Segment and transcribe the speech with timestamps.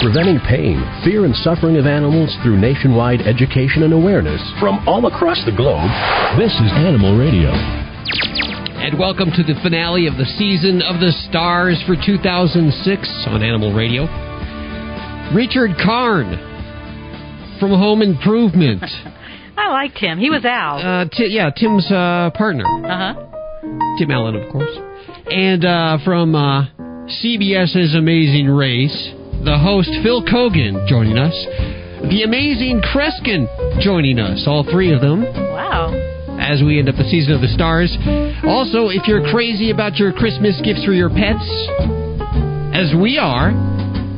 [0.00, 5.40] preventing pain, fear, and suffering of animals through nationwide education and awareness from all across
[5.46, 5.88] the globe.
[6.38, 7.50] This is Animal Radio.
[8.76, 13.72] And welcome to the finale of the season of the stars for 2006 on Animal
[13.72, 14.04] Radio.
[15.34, 16.36] Richard Karn
[17.58, 18.84] from Home Improvement.
[19.56, 20.18] I liked him.
[20.18, 20.76] He was Al.
[20.76, 22.66] Uh, t- yeah, Tim's uh, partner.
[22.66, 23.96] Uh huh.
[23.98, 24.70] Tim Allen, of course.
[25.26, 26.66] And uh, from uh,
[27.24, 29.14] CBS's Amazing Race,
[29.46, 31.30] the host Phil Keoghan joining us.
[32.10, 33.46] The amazing Kreskin
[33.78, 35.22] joining us, all three of them.
[35.22, 35.94] Wow.
[36.42, 37.94] As we end up the season of the stars.
[38.42, 41.46] Also, if you're crazy about your Christmas gifts for your pets,
[42.74, 43.54] as we are,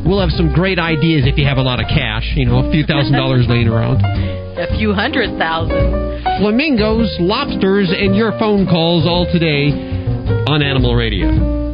[0.09, 2.73] we'll have some great ideas if you have a lot of cash, you know, a
[2.73, 4.01] few thousand dollars laying around.
[4.01, 6.25] A few hundred thousand.
[6.41, 9.77] Flamingos, lobsters, and your phone calls all today
[10.49, 11.68] on Animal Radio.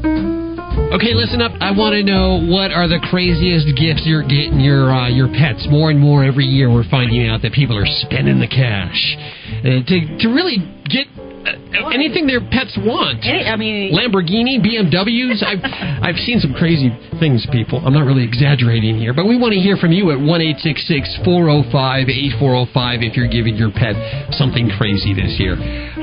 [0.95, 1.51] Okay, listen up.
[1.59, 5.67] I want to know what are the craziest gifts you're getting your uh, your pets.
[5.67, 8.95] More and more every year, we're finding out that people are spending the cash
[9.67, 11.11] uh, to to really get
[11.93, 13.25] anything their pets want.
[13.25, 15.43] Any, I mean, Lamborghini, BMWs.
[15.43, 15.63] I've
[16.03, 17.83] I've seen some crazy things, people.
[17.85, 20.59] I'm not really exaggerating here, but we want to hear from you at one eight
[20.61, 23.95] six six four zero five eight four zero five if you're giving your pet
[24.35, 25.57] something crazy this year.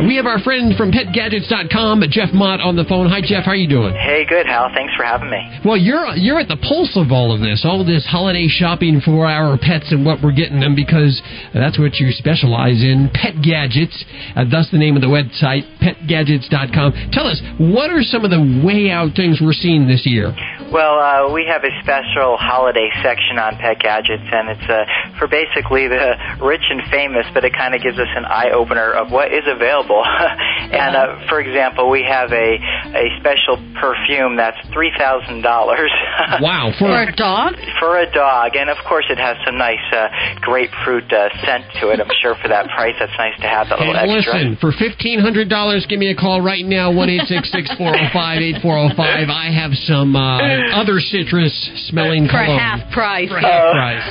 [0.08, 3.10] We have our friend from PetGadgets.com, Jeff Mott, on the phone.
[3.10, 3.46] Hi, Jeff.
[3.46, 3.94] How are you doing?
[3.94, 4.72] Hey, good, Hal.
[4.74, 5.62] Thanks for having me.
[5.66, 9.28] Well, you're you're at the pulse of all of this, all this holiday shopping for
[9.28, 11.22] our pets and what we're getting them because
[11.54, 13.94] that's what you specialize in, pet gadgets.
[14.36, 17.10] Uh, thus the name of the website, petgadgets.com.
[17.12, 20.34] Tell us, what are some of the way out things we're seeing this year?
[20.72, 24.86] Well, uh, we have a special holiday section on Pet Gadgets, and it's uh,
[25.20, 28.92] for basically the rich and famous, but it kind of gives us an eye opener
[28.94, 30.00] of what is available.
[30.08, 32.56] and uh, for example, we have a
[32.96, 35.92] a special perfume that's three thousand dollars.
[36.42, 37.54] Wow, for, for a dog?
[37.80, 40.08] for a dog, and of course it has some nice uh,
[40.40, 42.00] grapefruit uh, scent to it.
[42.00, 44.34] I'm sure for that price, that's nice to have that Hey, little extra.
[44.40, 47.68] listen, for fifteen hundred dollars, give me a call right now, one eight six six
[47.76, 49.28] four zero five eight four zero five.
[49.28, 51.54] I have some uh, other citrus
[51.90, 52.60] smelling For cologne.
[52.60, 53.30] half price.
[53.30, 54.06] For half price.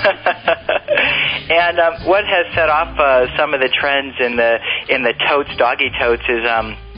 [1.50, 5.14] and um, what has set off uh, some of the trends in the in the
[5.28, 6.89] totes, doggy totes, is um, a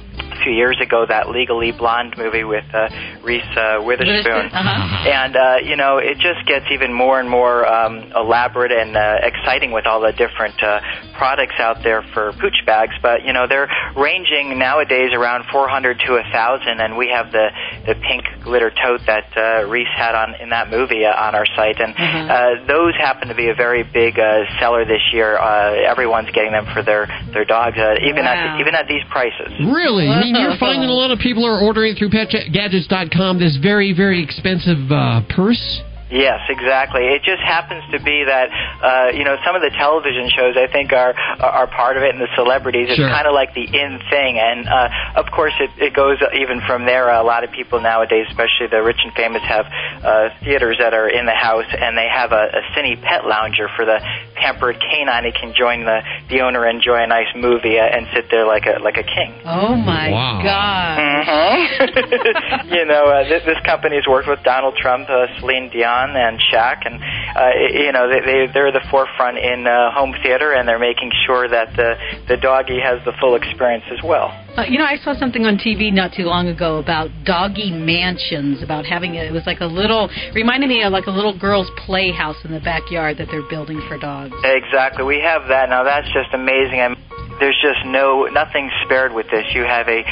[0.42, 2.88] few years ago that Legally Blonde movie with uh,
[3.22, 4.50] Reese uh, Witherspoon.
[4.62, 5.08] Uh-huh.
[5.08, 9.18] And uh, you know, it just gets even more and more um, elaborate and uh,
[9.22, 10.80] exciting with all the different uh,
[11.16, 12.94] products out there for pooch bags.
[13.02, 17.48] But you know, they're ranging nowadays around 400 to a thousand, and we have the
[17.86, 21.46] the pink glitter tote that uh, Reese had on in that movie uh, on our
[21.56, 25.36] site, and uh, those happen to be a very big uh, seller this year.
[25.38, 28.54] Uh, everyone's getting them for their their dogs, uh, even Wow.
[28.56, 29.50] at even at these prices.
[29.58, 30.08] Really?
[30.08, 34.22] I mean, you're finding a lot of people are ordering through PetGadgets.com this very, very
[34.22, 35.82] expensive uh, purse.
[36.12, 37.08] Yes, exactly.
[37.08, 38.52] It just happens to be that
[38.84, 42.12] uh, you know some of the television shows I think are are part of it,
[42.12, 42.88] and the celebrities.
[42.92, 43.08] It's Sure.
[43.08, 46.84] kind of like the in thing, and uh, of course it, it goes even from
[46.84, 47.08] there.
[47.08, 49.64] A lot of people nowadays, especially the rich and famous, have
[50.04, 53.68] uh, theaters that are in the house, and they have a, a cine pet lounger
[53.74, 53.96] for the
[54.36, 55.24] pampered canine.
[55.24, 58.66] He can join the the owner, enjoy a nice movie, uh, and sit there like
[58.68, 59.32] a like a king.
[59.48, 60.42] Oh my Wow.
[60.44, 60.98] God.
[61.00, 62.68] Mhm.
[62.76, 66.86] you know, uh, th- this company's worked with Donald Trump, uh, Celine Dion, and Shaq,
[66.86, 67.00] and
[67.36, 71.10] uh, you know they, they they're the forefront in uh, home theater, and they're making
[71.26, 71.94] sure that the
[72.28, 74.34] the doggy has the full experience as well.
[74.56, 78.62] Uh, you know, I saw something on TV not too long ago about doggy mansions,
[78.62, 81.70] about having a, it was like a little reminded me of like a little girl's
[81.86, 84.34] playhouse in the backyard that they're building for dogs.
[84.44, 85.84] Exactly, we have that now.
[85.84, 86.80] That's just amazing.
[86.80, 86.96] I'm,
[87.40, 89.44] there's just no nothing spared with this.
[89.54, 90.02] You have a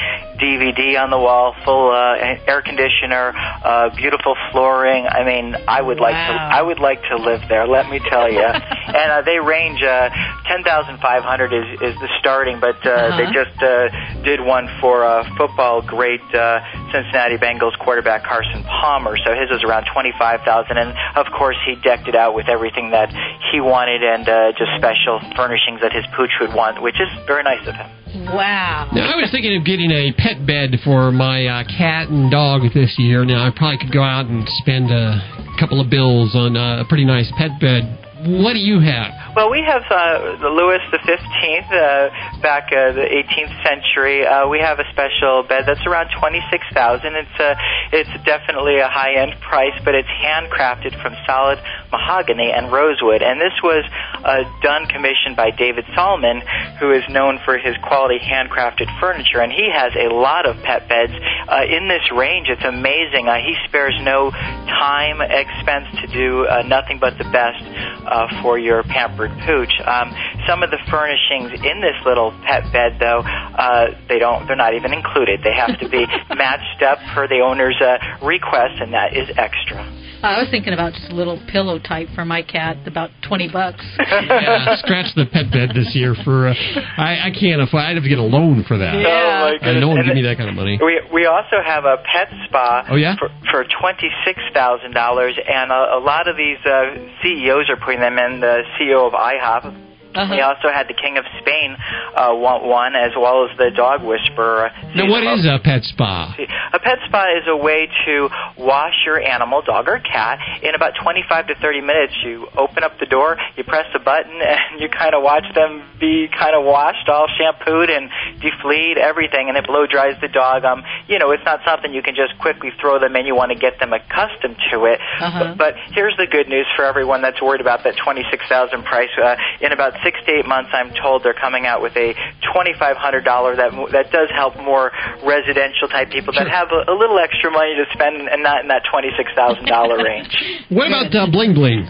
[0.40, 2.16] DVD on the wall, full uh,
[2.48, 5.06] air conditioner, uh, beautiful flooring.
[5.06, 7.66] I mean, I would like to I would like to live there.
[7.66, 8.40] Let me tell you.
[8.44, 10.08] and uh, they range uh,
[10.48, 13.16] ten thousand five hundred is is the starting, but uh, Uh-huh.
[13.18, 13.88] they just uh,
[14.24, 16.60] did one for uh, football great uh,
[16.92, 19.16] Cincinnati Bengals quarterback Carson Palmer.
[19.24, 22.48] So his was around twenty five thousand, and of course he decked it out with
[22.48, 23.10] everything that
[23.52, 27.42] he wanted and uh, just special furnishings that his pooch would want, which is very
[27.42, 27.86] nice of him.
[28.34, 28.90] Wow.
[28.92, 32.62] Now, I was thinking of getting a pet bed for my uh, cat and dog
[32.74, 33.24] this year.
[33.24, 35.22] Now, I probably could go out and spend a
[35.58, 39.34] couple of bills on uh, a pretty nice pet bed what do you have?
[39.34, 42.10] Well, we have uh, Louis the Fifteenth, uh,
[42.42, 44.26] back uh, the 18th century.
[44.26, 47.14] Uh, we have a special bed that's around 26,000.
[47.14, 47.56] It's a,
[47.92, 51.58] it's definitely a high-end price, but it's handcrafted from solid
[51.90, 53.22] mahogany and rosewood.
[53.22, 53.84] And this was
[54.24, 56.42] uh, done commissioned by David Solomon,
[56.78, 59.40] who is known for his quality handcrafted furniture.
[59.40, 61.12] And he has a lot of pet beds
[61.48, 62.48] uh, in this range.
[62.48, 63.28] It's amazing.
[63.28, 67.64] Uh, he spares no time, expense to do uh, nothing but the best
[68.10, 69.72] uh, for your pampered pooch.
[69.86, 70.12] Um,
[70.46, 74.46] some of the furnishings in this little pet bed, though, uh, they don't.
[74.46, 75.40] They're not even included.
[75.42, 79.99] They have to be matched up per the owner's uh, request, and that is extra.
[80.22, 83.84] I was thinking about just a little pillow type for my cat, about twenty bucks.
[83.98, 86.48] yeah, scratch the pet bed this year for.
[86.48, 86.54] Uh,
[86.98, 87.84] I, I can't afford.
[87.84, 89.00] I'd have to get a loan for that.
[89.00, 89.08] Yeah.
[89.08, 89.80] Oh my And goodness.
[89.80, 90.78] no one And give me that kind of money.
[90.82, 92.86] We we also have a pet spa.
[92.90, 93.16] Oh, yeah?
[93.16, 97.76] For, for twenty six thousand dollars, and a, a lot of these uh, CEOs are
[97.76, 98.40] putting them in.
[98.40, 99.89] The CEO of IHOP.
[100.14, 100.34] Uh-huh.
[100.34, 101.76] We also had the King of Spain
[102.16, 104.70] uh, want one, as well as the Dog Whisperer.
[104.94, 106.34] Now, what is a pet spa?
[106.72, 108.28] A pet spa is a way to
[108.58, 112.14] wash your animal, dog or cat, in about 25 to 30 minutes.
[112.24, 115.86] You open up the door, you press the button, and you kind of watch them
[116.00, 118.10] be kind of washed, all shampooed and
[118.40, 120.64] defleed, everything, and it blow dries the dog.
[120.64, 123.26] Um, you know, it's not something you can just quickly throw them in.
[123.26, 124.98] You want to get them accustomed to it.
[125.20, 125.54] Uh-huh.
[125.54, 129.10] But, but here's the good news for everyone that's worried about that 26,000 price.
[129.20, 132.14] Uh, in about six to eight months, I'm told they're coming out with a
[132.54, 134.90] $2,500 that mo- that does help more
[135.24, 136.44] residential type people Sure.
[136.44, 140.64] that have a, a little extra money to spend and not in that $26,000 range.
[140.68, 141.88] What about uh, bling bling?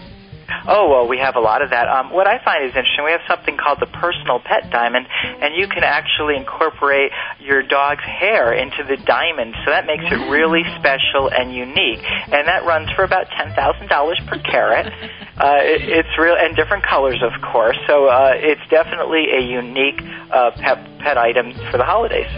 [0.67, 1.87] Oh well, we have a lot of that.
[1.87, 5.55] Um, what I find is interesting, we have something called the personal pet diamond, and
[5.55, 10.63] you can actually incorporate your dog's hair into the diamond, so that makes it really
[10.79, 12.03] special and unique.
[12.03, 14.91] And that runs for about ten thousand dollars per carat.
[15.41, 17.77] Uh, it, it's real and different colors, of course.
[17.87, 19.99] So uh, it's definitely a unique
[20.29, 22.29] uh, pet pet item for the holidays.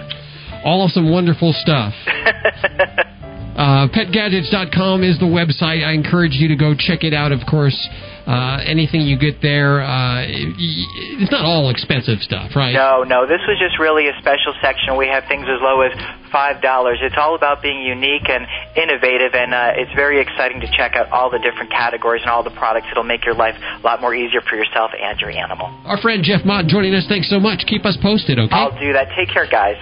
[0.64, 1.94] All of some wonderful stuff.
[3.54, 5.86] Uh, petgadgets.com is the website.
[5.86, 7.32] I encourage you to go check it out.
[7.32, 7.78] Of course,
[8.26, 12.74] uh, anything you get there, uh, it's not all expensive stuff, right?
[12.74, 13.28] No, no.
[13.30, 14.98] This was just really a special section.
[14.98, 15.94] We have things as low as
[16.32, 16.98] five dollars.
[17.02, 21.14] It's all about being unique and innovative, and uh, it's very exciting to check out
[21.14, 22.88] all the different categories and all the products.
[22.90, 25.70] It'll make your life a lot more easier for yourself and your animal.
[25.86, 27.06] Our friend Jeff Mott joining us.
[27.08, 27.66] Thanks so much.
[27.68, 28.56] Keep us posted, okay?
[28.56, 29.14] I'll do that.
[29.16, 29.78] Take care, guys.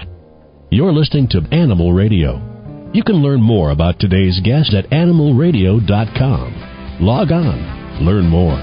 [0.72, 2.51] You're listening to Animal Radio.
[2.94, 6.98] You can learn more about today's guest at animalradio.com.
[7.00, 8.60] Log on, learn more.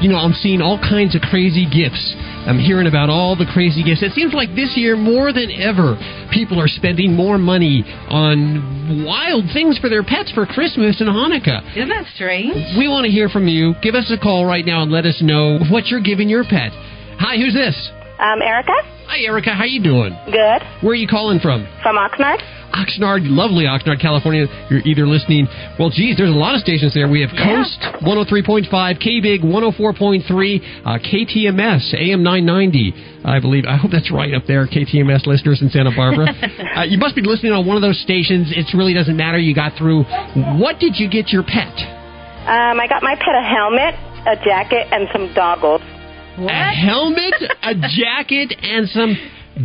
[0.00, 2.14] you know, I'm seeing all kinds of crazy gifts.
[2.46, 4.02] I'm hearing about all the crazy gifts.
[4.02, 5.96] It seems like this year, more than ever,
[6.32, 11.62] people are spending more money on wild things for their pets for Christmas and Hanukkah.
[11.76, 12.54] Isn't that strange?
[12.78, 13.74] We want to hear from you.
[13.82, 16.70] Give us a call right now and let us know what you're giving your pet.
[17.18, 17.76] Hi, who's this?
[18.18, 18.72] Um, Erica?
[19.06, 19.50] Hi, Erica.
[19.54, 20.16] How you doing?
[20.26, 20.62] Good.
[20.82, 21.66] Where are you calling from?
[21.82, 22.40] From Oxnard?
[22.72, 24.46] Oxnard, lovely Oxnard, California.
[24.70, 25.46] You're either listening.
[25.78, 27.08] Well, geez, there's a lot of stations there.
[27.08, 27.62] We have Yeah.
[27.62, 32.94] Coast 103.5, KBig 104.3, uh, KTMS AM 990.
[33.24, 33.64] I believe.
[33.68, 34.66] I hope that's right up there.
[34.66, 36.26] KTMS listeners in Santa Barbara.
[36.76, 38.50] uh, you must be listening on one of those stations.
[38.50, 39.38] It really doesn't matter.
[39.38, 40.02] You got through.
[40.58, 41.70] What did you get your pet?
[42.42, 43.94] Um, I got my pet a helmet,
[44.26, 45.80] a jacket, and some goggles.
[46.36, 46.50] What?
[46.50, 49.14] A helmet, a jacket, and some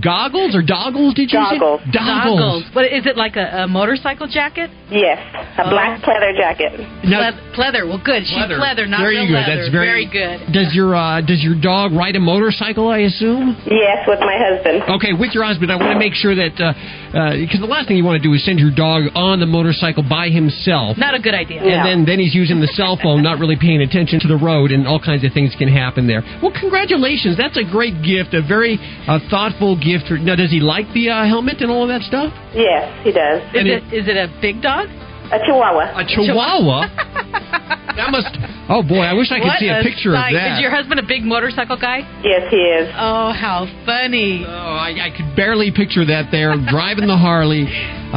[0.04, 1.14] goggles or doggles?
[1.16, 1.82] Did you Goggles.
[1.86, 2.64] say Goggles.
[2.74, 4.70] What is it like a, a motorcycle jacket?
[4.92, 5.20] Yes,
[5.58, 5.70] a Oh.
[5.70, 6.80] black pleather jacket.
[7.04, 7.56] Now- Pleather.
[7.56, 7.88] pleather.
[7.88, 8.24] Well, good.
[8.26, 8.58] She's Leather.
[8.58, 9.34] pleather, not Very real good.
[9.34, 9.56] leather.
[9.58, 10.52] That's very- good.
[10.54, 12.88] Does your uh, does your dog ride a motorcycle?
[12.90, 13.58] I assume.
[13.70, 14.84] Yes, with my husband.
[14.88, 18.04] Okay, with your husband, I want to make sure that because the last thing you
[18.06, 21.34] want to do is send your dog on the motorcycle by himself, Not a good
[21.34, 21.60] idea.
[21.62, 21.84] and Yeah.
[21.84, 24.88] then then he's using the cell phone, not really paying attention to the road, and
[24.88, 26.24] all kinds of things can happen there.
[26.42, 30.10] Well, congratulations, that's a great gift, a very uh, thoughtful gift.
[30.22, 32.34] Now, does he like the uh, helmet and all of that stuff?
[32.54, 33.42] Yes, he does.
[33.54, 34.88] Is And it, is it a big dog?
[35.28, 35.92] A chihuahua.
[36.00, 36.88] A Chihuahua.
[38.00, 38.32] that must.
[38.70, 40.32] Oh boy, I wish I could what see a picture sight.
[40.32, 40.56] of that.
[40.56, 42.08] Is your husband a big motorcycle guy?
[42.24, 42.88] Yes, he is.
[42.96, 44.46] Oh, how funny.
[44.48, 47.68] Oh, I, I could barely picture that there, driving the Harley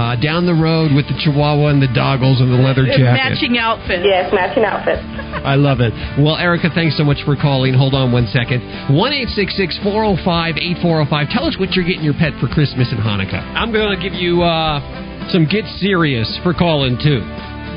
[0.01, 3.37] uh, down the road with the Chihuahua and the doggles and the leather jacket.
[3.37, 4.01] Matching outfit.
[4.01, 5.05] Yes, matching outfits.
[5.45, 5.93] I love it.
[6.17, 7.77] Well, Erica, thanks so much for calling.
[7.77, 8.65] Hold on one second.
[8.89, 11.29] 1 405 8405.
[11.29, 13.45] Tell us what you're getting your pet for Christmas and Hanukkah.
[13.53, 14.81] I'm going to give you uh,
[15.29, 17.21] some Get Serious for calling, too.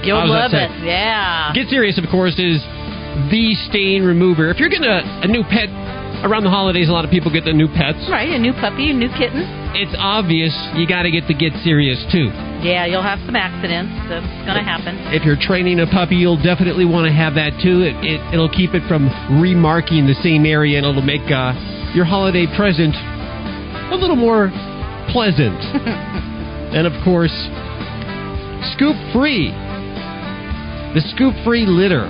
[0.08, 0.72] You'll love it.
[0.72, 0.88] sound?
[0.88, 1.52] Yeah.
[1.52, 2.64] Get Serious, of course, is
[3.32, 4.48] the stain remover.
[4.50, 5.68] If you're getting a, a new pet
[6.24, 8.00] around the holidays, a lot of people get their new pets.
[8.10, 9.44] Right, a new puppy, a new kitten.
[9.76, 12.32] It's obvious you got to get the Get Serious, too.
[12.64, 13.92] Yeah, you'll have some accidents.
[14.08, 14.96] That's going to happen.
[15.12, 17.84] If you're training a puppy, you'll definitely want to have that too.
[17.84, 19.12] It, it, it'll keep it from
[19.44, 21.52] remarking the same area and it'll make uh,
[21.92, 22.96] your holiday present
[23.92, 24.48] a little more
[25.12, 25.60] pleasant.
[26.72, 27.36] and of course,
[28.72, 29.52] scoop free.
[30.96, 32.08] The scoop free litter.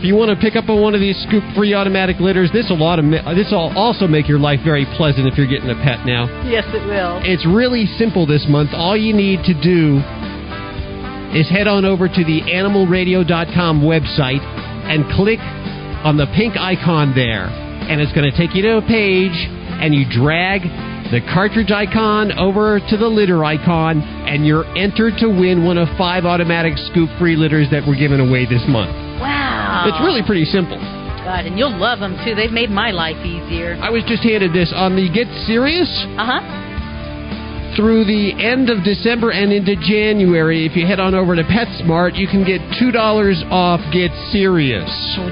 [0.00, 2.64] If you want to pick up on one of these scoop free automatic litters, this
[2.72, 5.76] will automa- uh, this will also make your life very pleasant if you're getting a
[5.84, 6.24] pet now.
[6.48, 7.20] Yes, it will.
[7.20, 8.70] It's really simple this month.
[8.72, 10.00] All you need to do
[11.36, 14.40] is head on over to the animalradio.com website
[14.88, 15.38] and click
[16.00, 17.44] on the pink icon there.
[17.44, 19.36] And it's going to take you to a page,
[19.84, 20.64] and you drag
[21.12, 25.92] the cartridge icon over to the litter icon, and you're entered to win one of
[25.98, 29.09] five automatic scoop free litters that we're giving away this month.
[29.20, 29.84] Wow.
[29.86, 30.78] It's really pretty simple.
[31.20, 32.34] God, and you'll love them too.
[32.34, 33.76] They've made my life easier.
[33.80, 36.40] I was just handed this on the Get Serious Uh huh.
[37.76, 40.64] through the end of December and into January.
[40.66, 42.96] If you head on over to PetSmart, you can get $2
[43.52, 44.88] off Get Serious.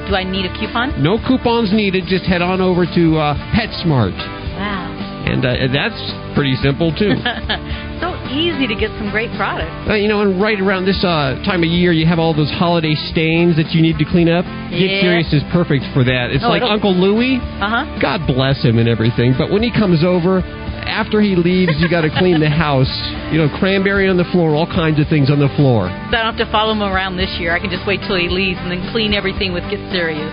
[0.08, 1.02] Do I need a coupon?
[1.02, 2.04] No coupons needed.
[2.06, 4.14] Just head on over to uh, PetSmart.
[4.14, 4.94] Wow.
[5.26, 5.98] And uh, that's
[6.36, 7.10] pretty simple, too.
[8.00, 9.72] so easy to get some great products.
[9.88, 12.50] Uh, you know, and right around this uh, time of year, you have all those
[12.56, 14.44] holiday stains that you need to clean up.
[14.70, 16.30] Get Serious is perfect for that.
[16.30, 17.36] It's Oh, like Uncle Louie.
[17.40, 17.98] Uh huh.
[18.00, 19.34] God bless him and everything.
[19.36, 20.40] But when he comes over,
[20.88, 22.90] after he leaves, you got to clean the house.
[23.32, 25.88] You know, cranberry on the floor, all kinds of things on the floor.
[26.10, 27.52] So I don't have to follow him around this year.
[27.52, 30.28] I can just wait till he leaves and then clean everything with Get Serious.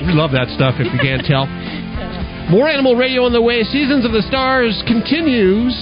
[0.00, 1.44] We love that stuff if you can't tell.
[2.50, 3.62] More Animal Radio on the way.
[3.62, 5.76] Seasons of the Stars continues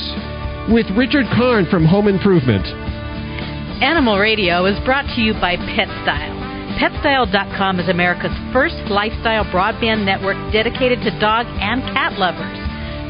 [0.69, 2.67] with Richard Karn from Home Improvement.
[3.81, 6.37] Animal Radio is brought to you by Pet PetStyle.
[6.77, 12.59] PetStyle.com is America's first lifestyle broadband network dedicated to dog and cat lovers.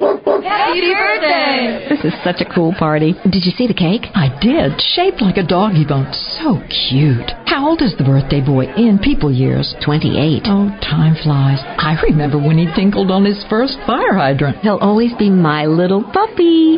[0.02, 1.86] Happy birthday!
[1.88, 3.14] This is such a cool party.
[3.22, 4.06] Did you see the cake?
[4.14, 4.80] I did.
[4.80, 6.12] Shaped like a doggy bone.
[6.42, 7.30] So cute.
[7.46, 9.74] How old is the birthday boy in people years?
[9.84, 10.42] 28.
[10.46, 11.60] Oh, time flies.
[11.78, 14.58] I remember when he tinkled on his first fire hydrant.
[14.58, 16.76] He'll always be my little puppy.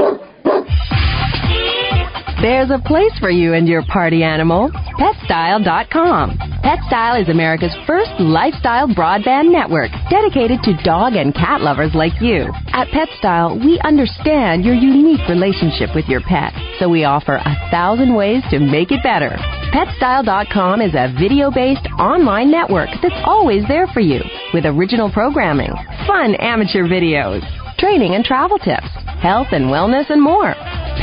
[2.44, 4.68] There's a place for you and your party animal.
[5.00, 6.36] PetStyle.com.
[6.60, 12.52] PetStyle is America's first lifestyle broadband network dedicated to dog and cat lovers like you.
[12.68, 18.14] At PetStyle, we understand your unique relationship with your pet, so we offer a thousand
[18.14, 19.30] ways to make it better.
[19.72, 24.20] PetStyle.com is a video based online network that's always there for you
[24.52, 25.72] with original programming,
[26.06, 27.40] fun amateur videos,
[27.78, 30.54] training and travel tips, health and wellness, and more.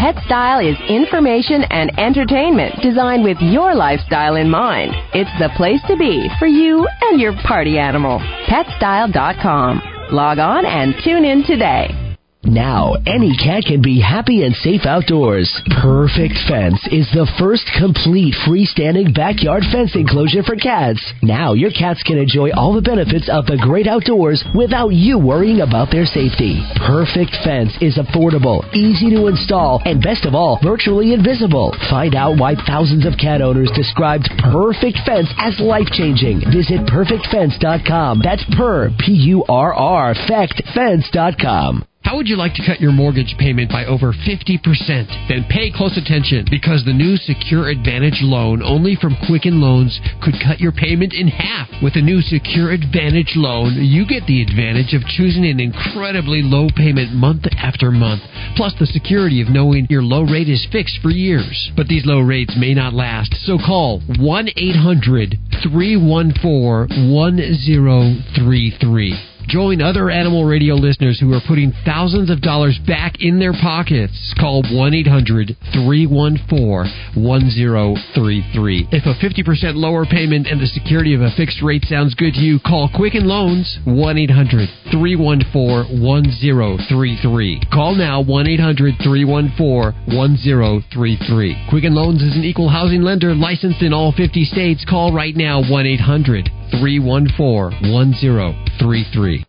[0.02, 4.96] Pet Style is information and entertainment designed with your lifestyle in mind.
[5.14, 8.18] It's the place to be for you and your party animal.
[8.50, 10.10] PetStyle.com.
[10.12, 12.11] Log on and tune in today.
[12.44, 15.46] Now, any cat can be happy and safe outdoors.
[15.80, 21.00] Perfect Fence is the first complete freestanding backyard fence enclosure for cats.
[21.22, 25.62] Now, your cats can enjoy all the benefits of the great outdoors without you worrying
[25.62, 26.66] about their safety.
[26.82, 31.76] Perfect Fence is affordable, easy to install, and best of all, virtually invisible.
[31.92, 36.42] Find out why thousands of cat owners described Perfect Fence as life changing.
[36.50, 38.22] Visit perfectfence.com.
[38.26, 41.86] That's per, P U R R, fence.com.
[42.04, 45.28] How would you like to cut your mortgage payment by over 50%?
[45.30, 50.34] Then pay close attention because the new Secure Advantage loan only from Quicken Loans could
[50.44, 51.70] cut your payment in half.
[51.84, 56.70] With a new Secure Advantage loan, you get the advantage of choosing an incredibly low
[56.76, 58.24] payment month after month,
[58.56, 61.72] plus the security of knowing your low rate is fixed for years.
[61.78, 69.31] But these low rates may not last, so call 1 800 314 1033.
[69.48, 74.34] Join other Animal Radio listeners who are putting thousands of dollars back in their pockets.
[74.40, 78.88] Call 1 800 314 1033.
[78.92, 82.40] If a 50% lower payment and the security of a fixed rate sounds good to
[82.40, 87.62] you, call Quicken Loans 1 800 314 1033.
[87.74, 91.66] Call now 1 800 314 1033.
[91.70, 94.86] Quicken Loans is an equal housing lender licensed in all 50 states.
[94.88, 99.46] Call right now 1 800 314 1033.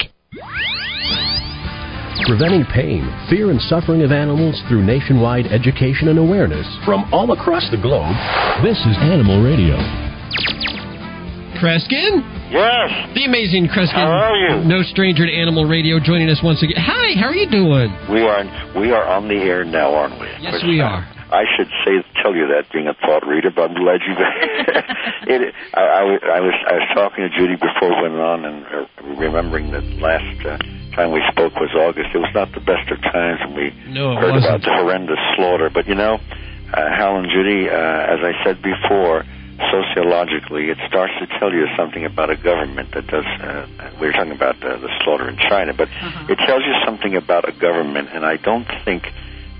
[2.27, 7.67] Preventing pain, fear, and suffering of animals through nationwide education and awareness from all across
[7.71, 8.15] the globe,
[8.63, 9.75] this is Animal Radio.
[11.57, 12.21] Kreskin?
[12.51, 13.09] Yes.
[13.15, 13.93] The amazing Kreskin.
[13.93, 14.63] How are you?
[14.67, 16.77] No stranger to Animal Radio joining us once again.
[16.77, 17.91] Hi, how are you doing?
[18.11, 18.43] We are
[18.79, 20.27] we are on the air now, aren't we?
[20.39, 21.07] Yes, we are.
[21.31, 24.13] I should say tell you that being a thought reader, but I'm glad you.
[25.31, 28.45] it, I, I, was- I was I was talking to Judy before we went on,
[28.45, 28.85] and uh,
[29.17, 30.57] remembering that last uh,
[30.95, 32.09] time we spoke was August.
[32.13, 34.63] It was not the best of times when we No, heard about wasn't.
[34.65, 35.69] the horrendous slaughter.
[35.69, 36.19] But you know,
[36.73, 39.23] uh, Hal and Judy, uh, as I said before,
[39.71, 43.25] sociologically, it starts to tell you something about a government that does.
[43.39, 43.65] Uh,
[43.99, 45.87] we were talking about uh, the slaughter in China, but
[46.29, 49.03] it tells you something about a government, and I don't think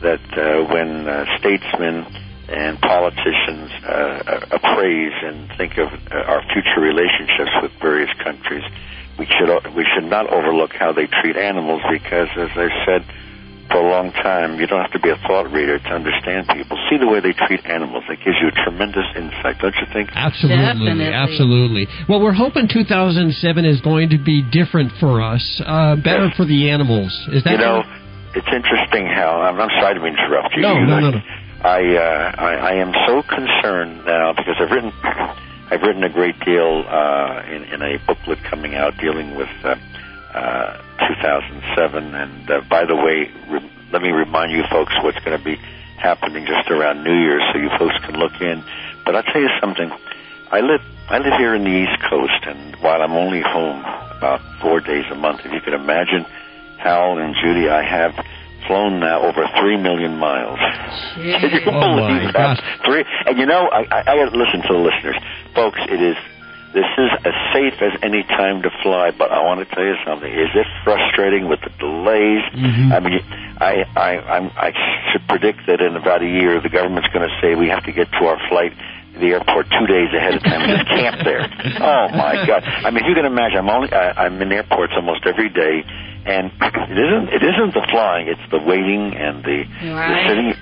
[0.02, 2.06] that uh, when uh, statesmen
[2.50, 8.64] and politicians uh, appraise and think of uh, our future relationships with various countries,
[9.18, 13.06] we should we should not overlook how they treat animals because, as I've said
[13.70, 16.76] for a long time, you don't have to be a thought reader to understand people.
[16.90, 20.10] See the way they treat animals; it gives you a tremendous insight, don't you think?
[20.12, 21.14] Absolutely, Definitely.
[21.14, 21.88] absolutely.
[22.10, 26.70] Well, we're hoping 2007 is going to be different for us, uh, better for the
[26.70, 27.16] animals.
[27.32, 27.84] Is that you know,
[28.36, 30.62] it's interesting how I'm, I'm sorry to interrupt you.
[30.62, 31.22] No, You no, no, no.
[31.64, 34.92] I, uh, I I am so concerned now because I've written
[35.72, 39.76] I've written a great deal uh, in, in a booklet coming out dealing with uh,
[40.34, 42.16] uh, 2007.
[42.16, 45.56] And uh, by the way, re- let me remind you folks what's going to be
[45.98, 48.64] happening just around New Year's, so you folks can look in.
[49.06, 49.92] But I'll tell you something.
[50.52, 53.80] I live I live here in the East Coast, and while I'm only home
[54.18, 56.26] about four days a month, if you can imagine,
[56.84, 58.14] Hal and Judy, I have
[58.68, 60.60] flown now over three million miles.
[61.16, 62.34] Can you Oh, my that?
[62.34, 62.60] gosh.
[62.86, 65.16] Three, and you know, I, I, I got to listen to the listeners,
[65.56, 65.80] folks.
[65.90, 66.16] It is
[66.74, 69.12] this is as safe as any time to fly.
[69.12, 70.32] But I want to tell you something.
[70.32, 72.44] Is it frustrating with the delays?
[72.56, 72.94] Mm-hmm.
[72.94, 73.20] I mean,
[73.60, 74.72] I I I'm, I
[75.12, 77.92] should predict that in about a year, the government's going to say we have to
[77.92, 78.72] get to our flight.
[79.14, 80.62] to The airport two days ahead of time.
[80.70, 81.44] We just camp there.
[81.82, 82.64] Oh my God!
[82.64, 85.84] I mean, you can imagine, I'm only I, I'm in airports almost every day,
[86.32, 86.48] and
[86.92, 90.28] it isn't it isn't the flying; it's the waiting and the, the Right.
[90.28, 90.54] sitting.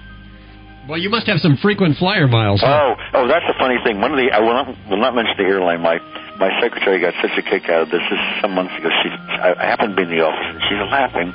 [0.89, 2.61] Well, you must have some frequent flyer miles.
[2.61, 2.67] huh?
[2.73, 4.01] Oh, oh, that's a funny thing.
[4.01, 5.81] One of the I will not will not mention the airline.
[5.81, 5.99] My
[6.41, 8.01] my secretary got such a kick out of this.
[8.09, 8.89] This is some months ago.
[9.03, 11.29] She I, I happened to be in the office and she's laughing,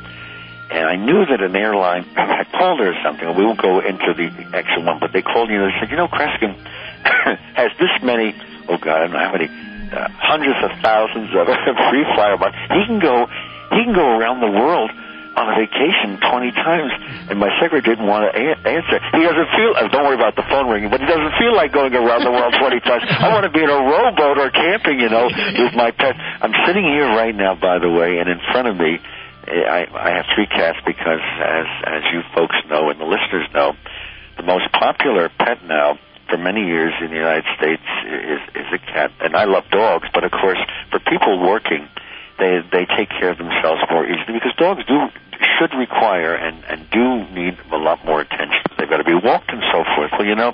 [0.74, 3.30] and I knew that an airline had called her or something.
[3.38, 4.26] We won't go into the
[4.58, 6.58] actual one, but they called me and they said, you know, Kreskin
[7.54, 8.34] has this many.
[8.66, 9.46] Oh God, I don't know how many.
[9.94, 11.46] Uh, hundreds of thousands of
[11.94, 12.56] free flyer miles.
[12.74, 13.28] He can go.
[13.74, 14.90] He can go around the world
[15.34, 16.92] on a vacation 20 times,
[17.26, 19.02] and my secretary didn't want to a- answer.
[19.18, 21.74] He doesn't feel, uh, don't worry about the phone ringing, but he doesn't feel like
[21.74, 23.02] going around the world 20 times.
[23.10, 26.14] I want to be in a rowboat or camping, you know, with my pet.
[26.14, 29.02] I'm sitting here right now, by the way, and in front of me,
[29.46, 33.74] I, I have three cats because, as, as you folks know and the listeners know,
[34.38, 35.98] the most popular pet now
[36.30, 39.10] for many years in the United States is, is a cat.
[39.20, 40.58] And I love dogs, but of course,
[40.90, 41.88] for people working,
[42.38, 45.08] they they take care of themselves more easily because dogs do
[45.58, 48.62] should require and and do need a lot more attention.
[48.78, 50.10] They've got to be walked and so forth.
[50.18, 50.52] Well, you know,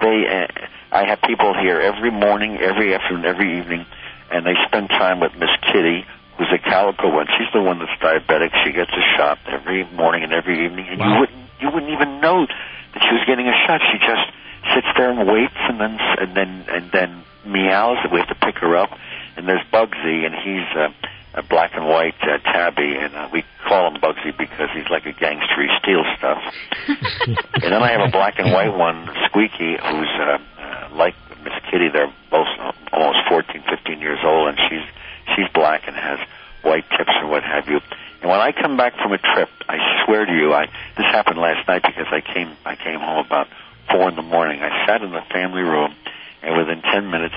[0.00, 0.46] they uh,
[0.92, 3.86] I have people here every morning, every afternoon, every evening,
[4.30, 6.04] and they spend time with Miss Kitty
[6.38, 7.26] who's a calico one.
[7.38, 8.50] She's the one that's diabetic.
[8.64, 12.20] She gets a shot every morning and every evening, and you wouldn't you wouldn't even
[12.20, 13.80] know that she was getting a shot.
[13.92, 14.26] She just
[14.74, 17.98] sits there and waits, and then and then and then meows.
[18.02, 18.90] And we have to pick her up.
[19.36, 20.90] And there's Bugsy, and he's uh,
[21.34, 25.04] a black and white uh, tabby, and uh, we call him Bugsy because he's like
[25.04, 25.62] a gangster.
[25.62, 26.38] He steals stuff.
[26.88, 31.54] and then I have a black and white one, Squeaky, who's uh, uh, like Miss
[31.70, 31.88] Kitty.
[31.92, 32.46] They're both
[32.92, 34.86] almost 14, 15 years old, and she's
[35.34, 36.20] she's black and has
[36.62, 37.80] white tips and what have you.
[38.22, 40.66] And when I come back from a trip, I swear to you, I
[40.96, 43.48] this happened last night because I came I came home about
[43.90, 44.62] four in the morning.
[44.62, 45.94] I sat in the family room,
[46.42, 47.34] and within ten minutes,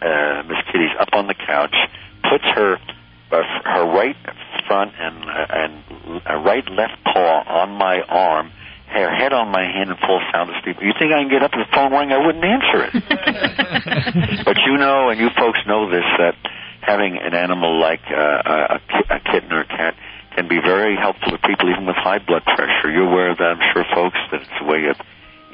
[0.00, 1.76] uh, Miss Kitty's up on the couch,
[2.22, 2.78] puts her
[3.42, 4.16] her right
[4.66, 8.50] front and and uh, right left paw on my arm,
[8.88, 10.76] her head on my hand, and falls sound asleep.
[10.80, 12.12] You think I can get up the phone ring?
[12.12, 14.44] I wouldn't answer it.
[14.44, 16.34] but you know, and you folks know this, that
[16.80, 19.94] having an animal like uh, a, a kitten or a cat
[20.36, 22.90] can be very helpful to people, even with high blood pressure.
[22.90, 24.96] You're aware of that, I'm sure, folks, that it's a way of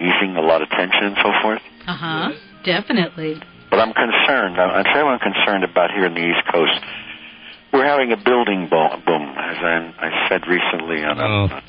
[0.01, 1.61] easing a lot of tension and so forth.
[1.87, 2.33] Uh huh.
[2.65, 3.41] Definitely.
[3.71, 4.59] But I'm concerned.
[4.59, 6.75] I'm, I'm sure I'm concerned about here in the East Coast.
[7.73, 8.83] We're having a building boom,
[9.39, 11.05] as I, I said recently.
[11.05, 11.61] On a, Oh.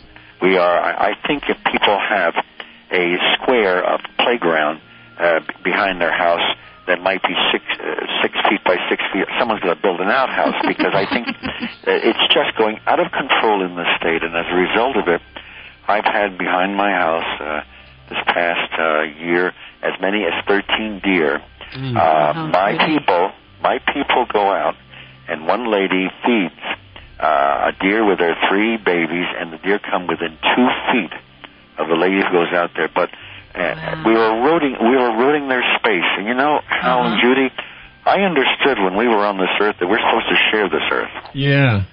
[0.42, 0.80] we are.
[0.80, 2.34] I, I think if people have
[2.92, 4.82] a square of playground
[5.20, 6.56] uh, behind their house
[6.88, 10.10] that might be six uh, six feet by six feet, someone's going to build an
[10.10, 14.36] outhouse because I think uh, it's just going out of control in the state, and
[14.36, 15.22] as a result of it,
[15.88, 17.62] I've had behind my house uh,
[18.10, 21.42] this past uh, year as many as 13 deer.
[21.76, 21.96] Mm.
[21.96, 24.76] Uh, my people, my people go out,
[25.32, 26.62] and one lady feeds
[27.20, 31.13] uh, a deer with her three babies, and the deer come within two feet
[31.78, 32.89] of the lady who goes out there.
[32.94, 33.10] But
[33.56, 36.08] uh, we were eroding, we were eroding their space.
[36.17, 37.50] And you know, Hal and Judy,
[38.06, 41.13] I understood when we were on this earth that we're supposed to share this earth.
[41.34, 41.86] Yeah.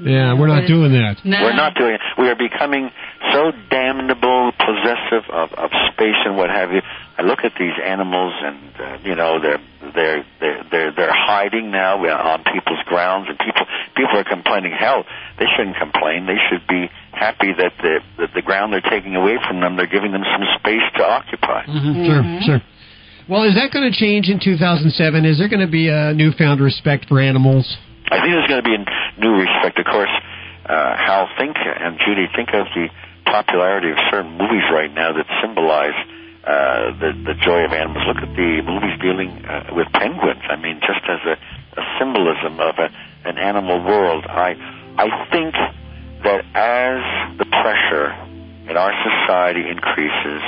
[0.00, 1.18] Yeah, we're not doing that.
[1.24, 2.00] We're not doing it.
[2.16, 2.90] We are becoming
[3.32, 6.82] so damnable, possessive of, of space and what have you.
[7.18, 9.58] I look at these animals, and uh, you know they're
[9.98, 13.66] they're they're they're they're hiding now on people's grounds, and people
[13.98, 14.70] people are complaining.
[14.70, 15.02] Hell,
[15.38, 16.26] they shouldn't complain.
[16.30, 19.90] They should be happy that the that the ground they're taking away from them, they're
[19.90, 21.66] giving them some space to occupy.
[21.66, 22.62] Mhm, Sure, sure.
[23.28, 25.26] Well, is that going to change in 2007?
[25.26, 27.66] Is there going to be a newfound respect for animals?
[28.10, 28.84] I think there's going to be a
[29.20, 29.76] new respect.
[29.78, 30.08] Of course,
[30.64, 32.88] uh, Hal, think and Judy, think of the
[33.26, 35.92] popularity of certain movies right now that symbolize
[36.48, 38.08] uh, the the joy of animals.
[38.08, 40.40] Look at the movies dealing uh, with penguins.
[40.48, 41.36] I mean, just as a,
[41.76, 42.88] a symbolism of a,
[43.28, 44.24] an animal world.
[44.24, 44.56] I
[44.96, 45.52] I think
[46.24, 48.16] that as the pressure
[48.64, 50.40] in our society increases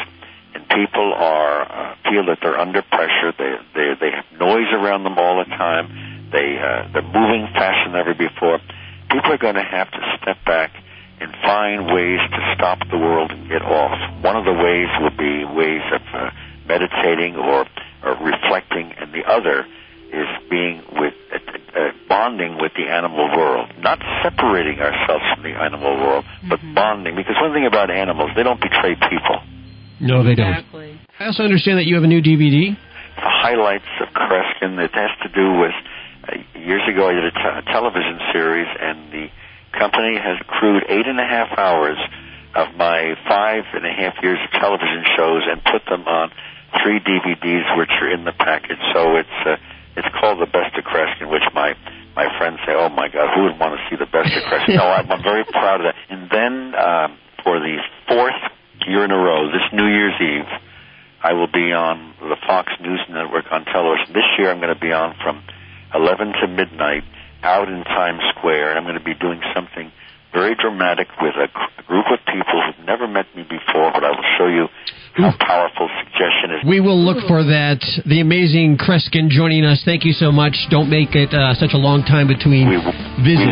[0.55, 5.05] and people are uh, feel that they're under pressure, they they they have noise around
[5.05, 6.33] them all the time.
[6.33, 8.59] They uh, they're moving faster than ever before.
[9.13, 10.73] People are going to have to step back
[11.21, 13.97] and find ways to stop the world and get off.
[14.25, 16.31] One of the ways will be ways of uh,
[16.67, 17.67] meditating or,
[18.05, 19.67] or reflecting, and the other
[20.13, 21.39] is being with uh,
[21.79, 27.15] uh, bonding with the animal world, not separating ourselves from the animal world, but bonding.
[27.15, 29.39] Because one thing about animals, they don't betray people.
[30.01, 30.65] No, they don't.
[31.21, 32.75] I also understand that you have a new DVD.
[32.75, 34.79] the highlights of Kreskin.
[34.83, 35.75] It has to do with
[36.27, 39.29] uh, years ago I did a, te- a television series, and the
[39.73, 41.99] company has accrued eight and a half hours
[42.55, 46.31] of my five and a half years of television shows and put them on
[46.83, 48.81] three DVDs, which are in the package.
[48.93, 49.57] So it's uh,
[49.97, 51.75] it's called The Best of Kreskin, which my
[52.17, 54.77] my friends say, "Oh my God, who would want to see The Best of Kreskin?"
[54.77, 55.97] no, I'm, I'm very proud of that.
[56.09, 57.79] And then um, for the
[58.09, 58.41] fourth
[58.87, 60.51] year in a row, this New Year's Eve.
[61.23, 64.15] I will be on the Fox News Network on television.
[64.15, 65.45] This year I'm going to be on from
[65.95, 67.05] 11 to midnight
[67.43, 69.93] out in Times Square, and I'm going to be doing something
[70.33, 74.11] very dramatic with a, a group of people who've never met me before, but I
[74.11, 74.69] will show you
[75.15, 76.59] how powerful suggestion is.
[76.67, 77.83] We will look for that.
[78.07, 79.83] The amazing Kreskin joining us.
[79.85, 80.55] Thank you so much.
[80.71, 82.71] Don't make it uh, such a long time between
[83.27, 83.51] visits.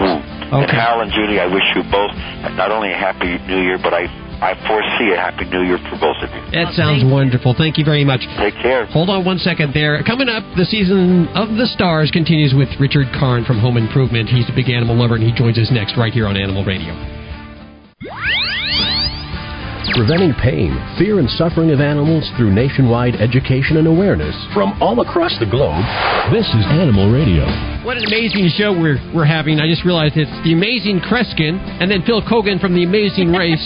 [0.48, 0.64] Okay.
[0.64, 2.14] And Hal and Judy, I wish you both
[2.54, 4.06] not only a happy New Year, but I,
[4.38, 6.42] I foresee a happy New Year for both of you.
[6.54, 7.58] That sounds wonderful.
[7.58, 8.22] Thank you very much.
[8.38, 8.86] Take care.
[8.94, 9.98] Hold on one second there.
[10.06, 14.30] Coming up, the season of the stars continues with Richard Karn from Home Improvement.
[14.30, 16.94] He's a big animal lover, and he joins us next right here on Animal Radio.
[19.98, 25.34] Preventing pain, fear, and suffering of animals through nationwide education and awareness from all across
[25.42, 25.82] the globe.
[26.30, 27.42] This is Animal Radio.
[27.82, 29.58] What an amazing show we're we're having.
[29.58, 33.64] I just realized it's the amazing Kreskin and then Phil Keoghan from the Amazing Race.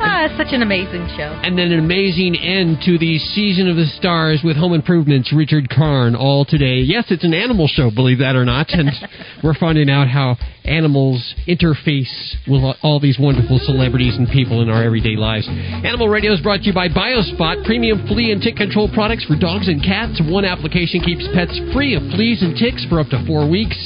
[0.00, 1.34] Ah, it's such an amazing show.
[1.42, 5.68] And then an amazing end to the season of the stars with Home Improvements, Richard
[5.68, 6.78] Karn, all today.
[6.78, 8.70] Yes, it's an animal show, believe that or not.
[8.70, 8.90] And
[9.42, 12.12] we're finding out how animals interface
[12.46, 15.48] with all these wonderful celebrities and people in our everyday lives.
[15.48, 19.34] Animal Radio is brought to you by Biospot, premium flea and tick control products for
[19.34, 20.20] dogs and cats.
[20.22, 23.76] One application keeps pets free of fleas and ticks for up to four weeks.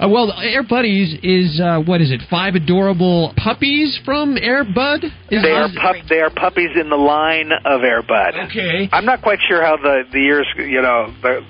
[0.00, 2.20] uh, well, Air Buddies is uh, what is it?
[2.30, 5.04] Five adorable puppies from Air Bud.
[5.30, 5.96] Is they are pup.
[6.08, 8.50] They are puppies in the line of Airbud.
[8.50, 8.88] Okay.
[8.92, 11.40] I'm not quite sure how the the years, you know, the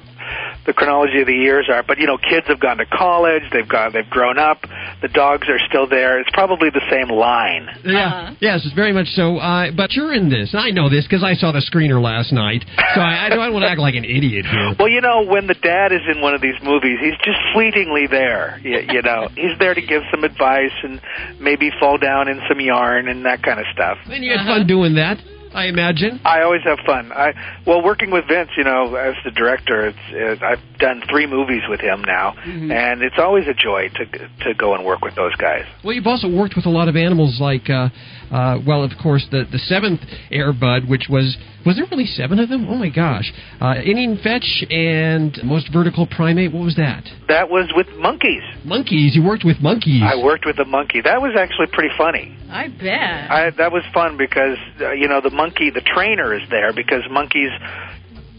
[0.67, 3.43] the chronology of the years are, but you know, kids have gone to college.
[3.53, 3.93] They've gone.
[3.93, 4.59] They've grown up.
[5.05, 6.19] The dogs are still there.
[6.19, 7.69] It's probably the same line.
[7.85, 8.33] Yeah.
[8.41, 9.37] Yes, it's very much so.
[9.37, 10.55] Uh, but you're in this.
[10.57, 12.65] I know this because I saw the screener last night.
[12.95, 14.73] So I, I don't want to act like an idiot here.
[14.79, 18.07] Well, you know, when the dad is in one of these movies, he's just fleetingly
[18.07, 18.59] there.
[18.65, 21.03] You, you know, he's there to give some advice and
[21.39, 23.99] maybe fall down in some yarn and that kind of stuff.
[24.07, 25.19] And you had fun doing that,
[25.55, 26.21] I imagine.
[26.25, 27.13] I always have fun.
[27.13, 27.33] I
[27.67, 31.63] well, working with Vince, you know, as the director, it's, it's I've done three movies
[31.69, 32.71] with him now, Mm-hmm.
[32.73, 34.05] and it's always a joy to
[34.45, 35.65] to go and work with those guys.
[35.85, 37.89] Well, you've also worked with a lot of animals, like, uh,
[38.35, 40.01] uh, well, of course, the the seventh
[40.33, 42.67] Airbud, which was was there really seven of them?
[42.69, 43.33] Oh my gosh!
[43.61, 46.53] Uh, Inning Fetch and most vertical primate.
[46.53, 47.05] What was that?
[47.29, 48.43] That was with monkeys.
[48.65, 49.15] Monkeys.
[49.15, 50.03] You worked with monkeys.
[50.05, 51.01] I worked with a monkey.
[51.01, 52.37] That was actually pretty funny.
[52.51, 53.31] I bet.
[53.31, 57.03] I, that was fun because uh, you know the monkey, the trainer is there because
[57.09, 57.51] monkeys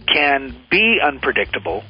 [0.07, 1.83] can be unpredictable,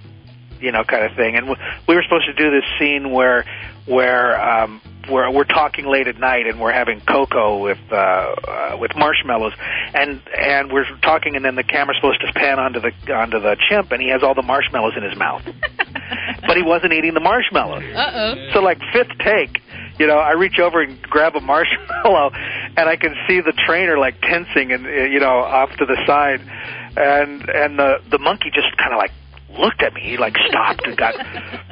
[0.59, 1.35] you know, kind of thing.
[1.37, 3.45] And w- we were supposed to do this scene where
[3.87, 8.77] where um, where we're talking late at night and we're having cocoa with uh, uh,
[8.79, 9.53] with marshmallows,
[9.93, 13.55] and and we're talking, and then the camera's supposed to pan onto the onto the
[13.69, 15.43] chimp, and he has all the marshmallows in his mouth,
[16.47, 17.83] but he wasn't eating the marshmallows.
[17.95, 18.49] Uh oh.
[18.53, 19.61] So like fifth take,
[19.99, 23.97] you know, I reach over and grab a marshmallow, and I can see the trainer
[23.97, 26.41] like tensing and uh, you know off to the side,
[26.97, 29.11] and and the the monkey just kind of like
[29.49, 30.01] looked at me.
[30.01, 31.15] He like stopped and got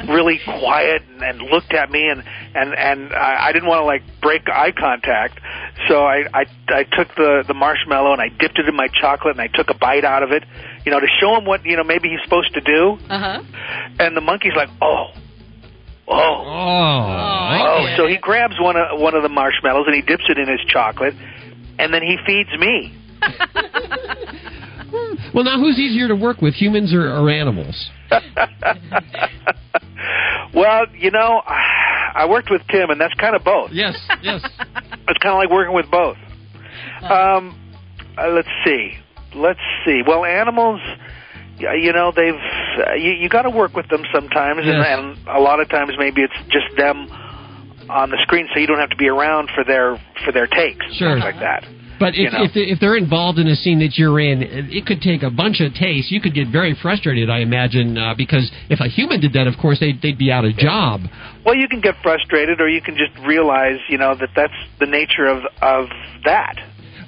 [0.07, 2.23] really quiet and, and looked at me, and
[2.55, 5.39] and and I, I didn't want to like break eye contact,
[5.87, 9.33] so I I I took the the marshmallow and I dipped it in my chocolate
[9.37, 10.43] and I took a bite out of it,
[10.85, 13.43] you know, to show him what you know maybe he's supposed to do, Uh huh.
[13.99, 15.07] and the monkey's like, oh.
[16.05, 17.59] Oh, Oh.
[17.65, 20.47] Oh, so he grabs one of one of the marshmallows and he dips it in
[20.49, 21.15] his chocolate,
[21.79, 22.93] and then he feeds me.
[25.33, 27.89] Well, now who's easier to work with, humans or, or animals?
[30.53, 33.71] well, you know, I worked with Tim, and that's kind of both.
[33.71, 34.41] Yes, yes.
[35.05, 36.15] It's kind of like working with both.
[37.03, 37.59] Um,
[38.17, 38.93] uh, let's see,
[39.35, 40.01] let's see.
[40.07, 40.79] Well, animals,
[41.57, 42.33] you know, they've
[42.87, 44.75] uh, you, you got to work with them sometimes, Yes.
[44.87, 47.07] and, and a lot of times maybe it's just them
[47.89, 50.85] on the screen, so you don't have to be around for their for their takes,
[50.95, 51.15] Sure.
[51.15, 51.65] things like that.
[51.99, 55.23] But if, if, if they're involved in a scene that you're in, it could take
[55.23, 56.11] a bunch of takes.
[56.11, 59.55] You could get very frustrated, I imagine, uh, because if a human did that, of
[59.61, 61.01] course, they'd, they'd be out of job.
[61.45, 64.85] Well, you can get frustrated, or you can just realize, you know, that that's the
[64.85, 65.87] nature of of
[66.25, 66.55] that.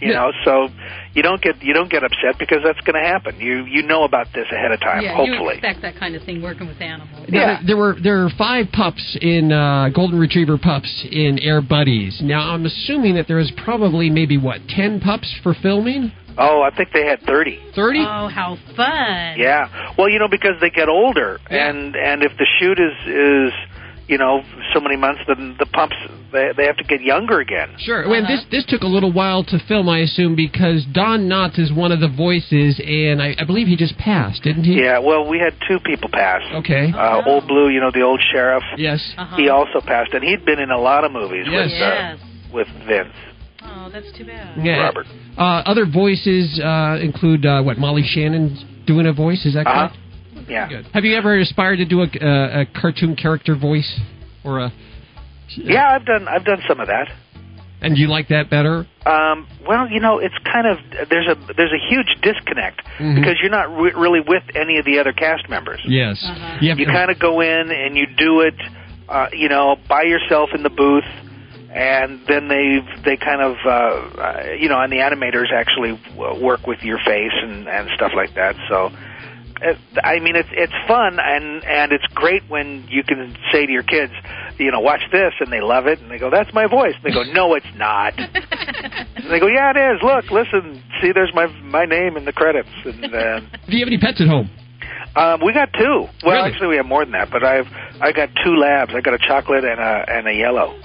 [0.06, 0.20] You Yeah.
[0.20, 0.70] know, so
[1.15, 3.39] you don't get you don't get upset because that's going to happen.
[3.39, 5.54] You you know about this ahead of time, yeah, you hopefully.
[5.56, 7.28] expect that kind of thing working with animals.
[7.28, 7.46] Now, Yeah.
[7.46, 12.22] there, there were there are five pups in uh, golden retriever pups in Air Buddies.
[12.22, 16.12] Now I'm assuming that there is probably maybe what ten pups for filming.
[16.38, 17.58] Oh, I think they had thirty.
[17.74, 18.02] Thirty.
[18.02, 19.39] Oh, how fun!
[19.39, 19.94] Yeah.
[19.98, 21.70] Well, you know, because they get older, Yeah.
[21.70, 23.54] and and if the shoot is is
[24.08, 25.96] you know so many months, then the pumps
[26.32, 27.70] they they have to get younger again.
[27.80, 28.08] Sure.
[28.08, 28.28] Well, Uh-huh.
[28.36, 31.91] this this took a little while to film, I assume, because Don Knotts is one
[31.91, 34.82] of the voices, and I, I believe he just passed, didn't he?
[34.84, 35.00] Yeah.
[35.00, 36.41] Well, we had two people pass.
[36.56, 36.91] Okay.
[36.91, 37.32] Uh, Oh.
[37.32, 38.63] Old Blue, you know, the old sheriff.
[38.78, 39.02] Yes.
[39.18, 39.36] Uh-huh.
[39.38, 41.72] He also passed, and he'd been in a lot of movies Yes.
[41.72, 42.20] with uh, Yes.
[42.54, 43.13] with Vince.
[43.63, 44.63] Oh, that's too bad.
[44.63, 44.84] Yeah.
[44.84, 45.08] Robert.
[45.38, 49.46] Uh, other voices uh, include uh, what Molly Shannon doing a voice.
[49.46, 49.89] Is that Uh-huh.
[50.47, 50.71] Correct?
[50.71, 50.81] Yeah.
[50.81, 50.86] Good.
[50.93, 53.99] Have you ever aspired to do a, a, a cartoon character voice
[54.43, 54.71] or a?
[55.58, 57.08] Yeah, I've done I've done some of that.
[57.81, 58.88] And you like that better?
[59.05, 60.77] Um, well, you know, it's kind of
[61.10, 63.15] there's a there's a huge disconnect Mhm.
[63.15, 65.81] because you're not re- really with any of the other cast members.
[65.86, 66.17] Yes.
[66.62, 68.55] You have You to- kind of go in and you do it,
[69.08, 71.03] uh, you know, by yourself in the booth,
[71.71, 76.65] and then they they kind of uh, uh, you know, and the animators actually work
[76.65, 78.55] with your face and and stuff like that.
[78.67, 78.91] So.
[79.62, 83.72] It, I mean, it's it's fun and and it's great when you can say to
[83.72, 84.12] your kids,
[84.58, 87.04] you know, watch this, and they love it, and they go, "That's my voice." And
[87.04, 90.02] they go, "No, it's not." and they go, "Yeah, it is.
[90.04, 93.39] Look, listen, see, there's my my name in the credits." And uh,
[93.70, 94.50] Do you have any pets at home?
[95.15, 96.08] um, we got two.
[96.24, 96.52] Well, Really?
[96.52, 97.68] actually, we have more than that, but I've
[98.02, 98.91] I got two labs.
[98.94, 100.76] I got a chocolate and a and a yellow.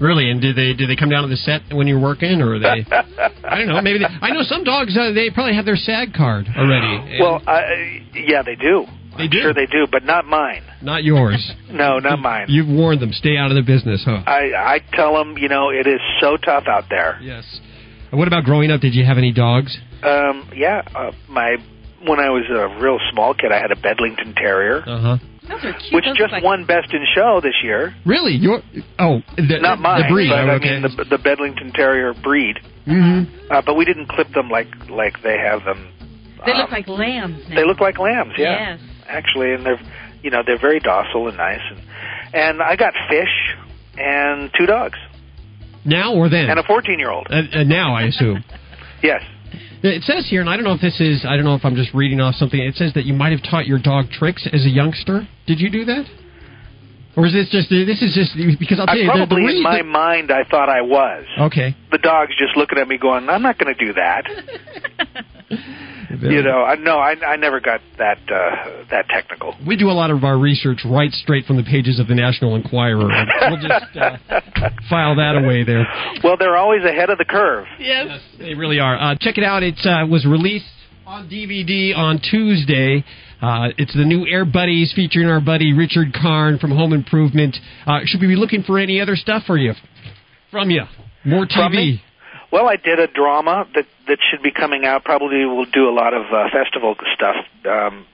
[0.00, 0.30] Really?
[0.30, 2.58] And do they do they come down to the set when you're working, or are
[2.58, 2.84] they?
[3.44, 3.80] I don't know.
[3.80, 4.96] Maybe they, I know some dogs.
[4.96, 7.18] Uh, they probably have their SAG card already.
[7.20, 8.86] well, I, yeah, they do.
[9.16, 9.40] They I'm do?
[9.40, 10.62] Sure, they do, but not mine.
[10.82, 11.52] Not yours.
[11.70, 12.46] No, not mine.
[12.48, 13.12] You've warned them.
[13.12, 14.22] Stay out of the business, huh?
[14.26, 17.18] I I tell them, you know, it is so tough out there.
[17.20, 17.44] Yes.
[18.12, 18.80] And what about growing up?
[18.80, 19.76] Did you have any dogs?
[20.04, 21.56] Um, yeah, uh, my
[22.06, 25.16] when I was a real small kid, I had a Bedlington Terrier, Uh huh.
[25.48, 25.92] Those are cute.
[25.94, 27.94] which Those just like- won Best in Show this year.
[28.04, 28.32] Really?
[28.32, 28.62] Your
[28.98, 30.30] oh, the, Not mine, The breed.
[30.30, 32.58] but oh, I mean the the Bedlington Terrier breed.
[32.86, 33.52] mm-hmm.
[33.52, 35.88] Uh, but we didn't clip them like like they have them.
[36.46, 37.42] They um, look like lambs.
[37.48, 37.54] Now.
[37.56, 38.76] They look like lambs, yeah.
[38.76, 38.80] Yes.
[39.06, 39.80] Actually, and they're
[40.22, 41.60] you know they're very docile and nice.
[41.70, 41.80] And
[42.34, 43.56] and I got fish
[43.98, 44.98] and two dogs
[45.84, 46.48] Now or then?
[46.50, 47.26] and a fourteen year old.
[47.30, 48.42] Uh, uh, now, I assume.
[49.02, 49.22] Yes.
[49.86, 51.76] It says here, and I don't know if this is, I don't know if I'm
[51.76, 52.58] just reading off something.
[52.58, 55.28] It says that you might have taught your dog tricks as a youngster.
[55.46, 56.04] Did you do that?
[57.16, 59.42] Or is this just, this is just, because I'll tell I you, the- the, probably
[59.42, 61.26] in reason- my mind I thought I was.
[61.38, 61.76] Okay.
[61.92, 64.24] The dog's just looking at me going, I'm not going to do that.
[65.50, 69.54] you know, I no, I I never got that uh that technical.
[69.66, 72.56] We do a lot of our research right straight from the pages of the National
[72.56, 73.08] Enquirer.
[73.08, 74.16] We'll just uh,
[74.90, 75.86] file that away there.
[76.22, 77.66] Well, they're always ahead of the curve.
[77.78, 78.20] Yes.
[78.38, 78.96] They really are.
[78.96, 79.62] Uh, check it out.
[79.62, 80.66] It uh, was released
[81.06, 83.04] on DVD on Tuesday.
[83.42, 87.56] Uh, it's the new Air Buddies featuring our buddy Richard Karn from Home Improvement.
[87.86, 89.74] Uh, should we be looking for any other stuff for you?
[90.50, 90.84] From you?
[91.24, 92.00] More TV?
[92.54, 92.62] From me?
[92.62, 95.04] Well, I did a drama that that should be coming out.
[95.04, 97.36] Probably will do a lot of uh, festival stuff.
[97.68, 98.06] Um,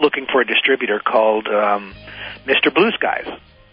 [0.00, 1.94] looking for a distributor called um,
[2.46, 2.72] Mr.
[2.72, 3.26] Blue Skies,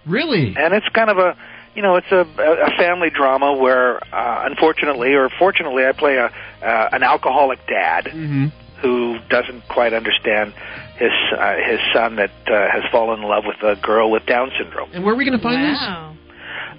[0.07, 0.55] Really?
[0.57, 1.37] and it's kind of a
[1.75, 6.25] you know it's a a family drama where uh, unfortunately or fortunately I play a
[6.65, 8.47] uh, an alcoholic dad Mm-hmm.
[8.81, 10.53] who doesn't quite understand
[10.97, 14.49] his uh, his son that uh, has fallen in love with a girl with Down
[14.57, 14.89] syndrome.
[14.93, 16.14] And where are we going to find Wow.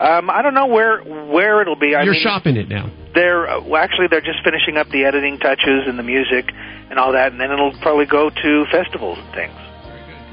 [0.01, 1.95] Um, I don't know where where it'll be.
[1.95, 2.91] I You're mean, shopping it now.
[3.15, 6.45] they're uh, well, actually they're just finishing up the editing touches and the music
[6.91, 9.55] and all that, and then it'll probably go to festivals and things.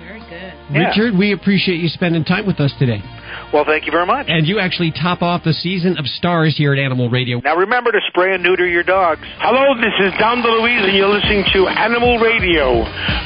[0.04, 0.54] Very good.
[0.76, 0.90] Yeah.
[0.90, 3.02] Richard, we appreciate you spending time with us today.
[3.54, 4.26] Well, thank you very much.
[4.30, 7.40] And you actually top off the season of stars here at Animal Radio.
[7.40, 9.22] Now remember to spray and neuter your dogs.
[9.38, 12.82] Hello, this is Dom DeLuise, and you're listening to Animal Radio.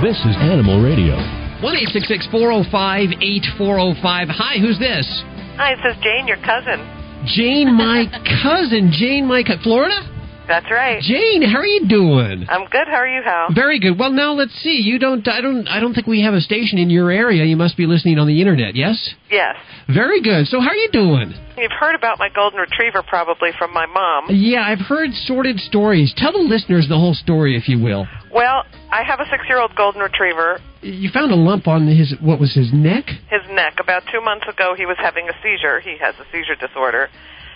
[0.04, 1.16] This is Animal Radio.
[1.64, 4.28] 1 405 8405.
[4.28, 5.08] Hi, who's this?
[5.56, 6.84] Hi, this is Jane, your cousin.
[7.24, 8.12] Jane, my
[8.44, 8.92] cousin.
[8.92, 9.64] Jane, my cousin.
[9.64, 10.04] Florida?
[10.52, 11.02] That's right.
[11.02, 12.46] Jane, how are you doing?
[12.50, 12.86] I'm good.
[12.86, 13.56] How are you, Hal?
[13.56, 13.98] Very good.
[13.98, 14.82] Well, now let's see.
[14.84, 15.26] You don't.
[15.26, 15.66] I don't.
[15.66, 17.46] I don't think we have a station in your area.
[17.46, 18.76] You must be listening on the internet.
[18.76, 19.16] Yes.
[19.30, 19.56] Yes.
[19.88, 20.48] Very good.
[20.48, 21.34] So, how are you doing?
[21.56, 24.26] You've heard about my golden retriever probably from my mom.
[24.30, 26.14] Yeah, I've heard sordid stories.
[26.18, 28.06] Tell the listeners the whole story, if you will.
[28.34, 30.60] Well, I have a six-year-old golden retriever.
[30.82, 32.14] You found a lump on his.
[32.20, 33.06] What was his neck?
[33.30, 33.76] His neck.
[33.80, 35.80] About two months ago, he was having a seizure.
[35.80, 37.08] He has a seizure disorder.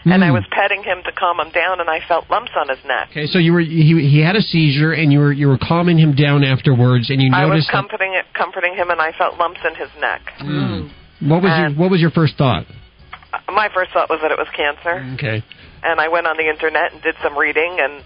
[0.05, 0.33] And I Hmm.
[0.33, 3.07] was petting him to calm him down, and I felt lumps on his neck.
[3.11, 5.97] Okay, so you were he, he had a seizure, and you were you were calming
[5.97, 7.51] him down afterwards, and you noticed.
[7.51, 10.21] I was comforting it, comforting him, and I felt lumps in his neck.
[10.41, 10.89] Mm.
[11.21, 12.65] What was your What was your first thought?
[13.33, 15.03] Uh, My first thought was that it was cancer.
[15.15, 15.41] Okay.
[15.83, 18.03] and I went on the internet and did some reading, and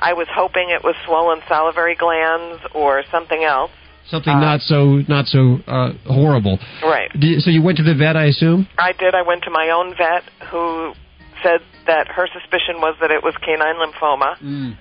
[0.00, 3.70] I was hoping it was swollen salivary glands or something else.
[4.10, 6.58] Something Uh, not so not so uh, horrible.
[6.82, 7.10] Right.
[7.18, 8.66] Did- So you went to the vet, I assume.
[8.78, 9.14] I did.
[9.14, 10.92] I went to my own vet who
[11.44, 14.40] said that her suspicion was that it was canine lymphoma.
[14.40, 14.76] Mm.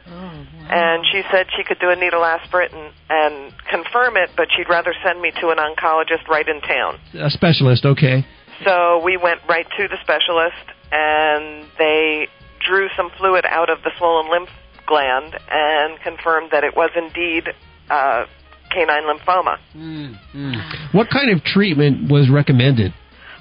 [0.72, 4.70] And she said she could do a needle aspirate and, and confirm it, but she'd
[4.70, 7.00] rather send me to an oncologist right in town.
[7.14, 8.26] A specialist, okay.
[8.64, 12.28] So we went right to the specialist, and they
[12.66, 14.50] drew some fluid out of the swollen lymph
[14.88, 17.50] gland and confirmed that it was indeed
[17.90, 18.26] uh,
[18.72, 19.58] canine lymphoma.
[19.76, 20.94] Mm, mm.
[20.94, 22.94] What kind of treatment was recommended?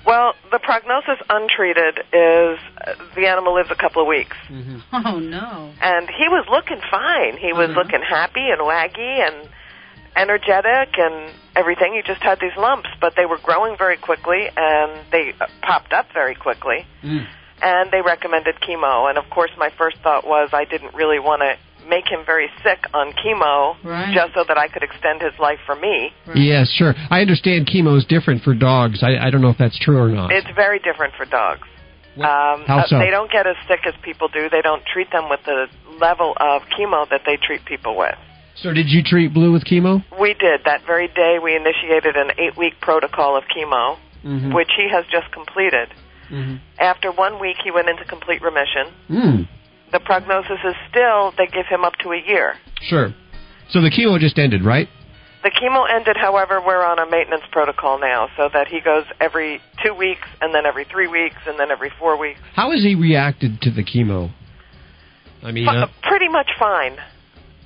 [0.05, 4.37] Well, the prognosis untreated is uh, the animal lives a couple of weeks.
[4.93, 5.73] Oh no.
[5.81, 7.39] And he was looking fine.
[7.39, 9.49] He was looking happy and waggy and
[10.17, 11.95] energetic and everything.
[11.95, 15.93] He just had these lumps, but they were growing very quickly and they uh, popped
[15.93, 16.87] up very quickly.
[17.63, 19.09] And they recommended chemo.
[19.09, 21.57] And of course, my first thought was I didn't really want to
[21.89, 24.15] make him very sick on chemo Right.
[24.15, 26.13] just so that I could extend his life for me.
[26.35, 26.95] Yes, sure.
[27.11, 29.03] I understand chemo is different for dogs.
[29.03, 30.31] I, I don't know if that's true or not.
[30.33, 31.67] It's very different for dogs.
[32.17, 32.99] Um, How uh, so?
[32.99, 34.51] They don't get as sick as people do.
[34.51, 35.67] They don't treat them with the
[35.99, 38.15] level of chemo that they treat people with.
[38.57, 40.05] So did you treat Blue with chemo?
[40.21, 40.61] We did.
[40.67, 44.55] That very day, we initiated an eight week protocol of chemo, Mhm.
[44.55, 45.89] which he has just completed.
[46.31, 46.61] Mhm.
[46.79, 48.87] After one week, he went into complete remission.
[49.11, 49.49] Mm.
[49.93, 52.55] The prognosis is still, they give him up to a year.
[52.81, 53.15] Sure.
[53.71, 54.89] So the chemo just ended, right?
[55.43, 59.61] The chemo ended, however, we're on a maintenance protocol now, so that he goes every
[59.85, 62.39] two weeks, and then every three weeks, and then every four weeks.
[62.55, 64.33] How has he reacted to the chemo?
[65.43, 66.97] I mean, Fu- uh, pretty much fine.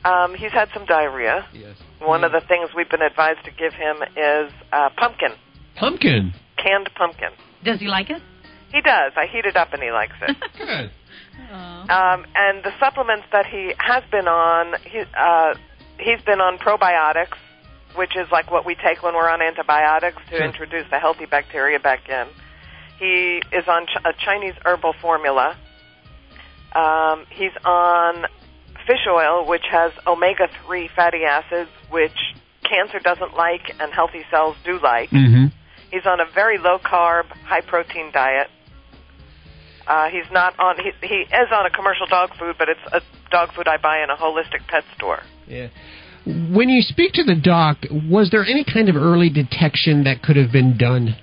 [0.04, 1.46] Um, he's had some diarrhea.
[1.52, 1.76] Yes.
[2.00, 5.32] One of the things we've been advised to give him is uh, pumpkin,
[5.76, 6.32] pumpkin.
[6.56, 7.30] canned pumpkin.
[7.64, 8.22] Does he like it?
[8.72, 9.12] He does.
[9.16, 10.36] I heat it up and he likes it.
[10.58, 10.90] Good.
[11.40, 15.54] Um, and the supplements that he has been on, he, uh,
[15.98, 17.36] he's been on probiotics,
[17.94, 20.44] which is like what we take when we're on antibiotics to Sure.
[20.44, 22.26] introduce the healthy bacteria back in.
[22.98, 25.56] He is on ch- a Chinese herbal formula.
[26.74, 28.26] Um, he's on
[28.86, 32.16] fish oil, which has omega 3 fatty acids, which
[32.64, 35.10] cancer doesn't like and healthy cells do like.
[35.10, 35.46] Mm-hmm.
[35.90, 38.48] He's on a very low carb, high protein diet.
[39.86, 40.76] Uh, he's not on.
[40.76, 44.02] He, he is on a commercial dog food, but it's a dog food I buy
[44.02, 45.22] in a holistic pet store.
[45.46, 45.68] Yeah.
[46.26, 50.34] When you speak to the doc, was there any kind of early detection that could
[50.36, 51.14] have been done?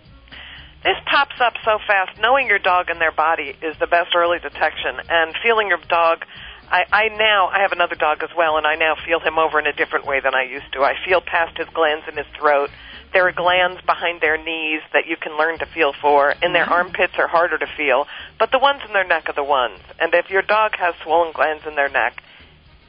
[0.83, 2.19] This pops up so fast.
[2.19, 6.25] Knowing your dog and their body is the best early detection, and feeling your dog.
[6.71, 9.59] I, I now I have another dog as well, and I now feel him over
[9.59, 10.83] in a different way than I used to.
[10.83, 12.69] I feel past his glands in his throat.
[13.13, 16.33] There are glands behind their knees that you can learn to feel for.
[16.41, 18.07] and their armpits are harder to feel,
[18.39, 19.79] but the ones in their neck are the ones.
[19.99, 22.21] And if your dog has swollen glands in their neck,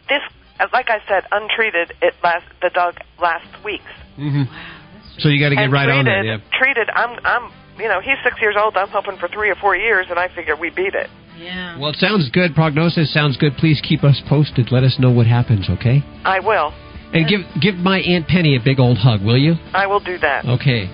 [0.08, 0.22] this,
[0.72, 2.48] like I said, untreated, it lasts.
[2.62, 3.84] The dog lasts weeks.
[4.18, 4.44] Mm-hmm.
[5.18, 6.24] So you got to get and right treated, on that.
[6.24, 6.58] Yeah.
[6.58, 8.76] Treated, I'm, I'm, you know, he's six years old.
[8.76, 11.08] I'm hoping for three or four years, and I figure we beat it.
[11.38, 11.78] Yeah.
[11.78, 12.54] Well, it sounds good.
[12.54, 13.54] Prognosis sounds good.
[13.56, 14.70] Please keep us posted.
[14.70, 16.02] Let us know what happens, okay?
[16.24, 16.72] I will.
[17.14, 19.54] And give give my Aunt Penny a big old hug, will you?
[19.72, 20.44] I will do that.
[20.44, 20.90] Okay.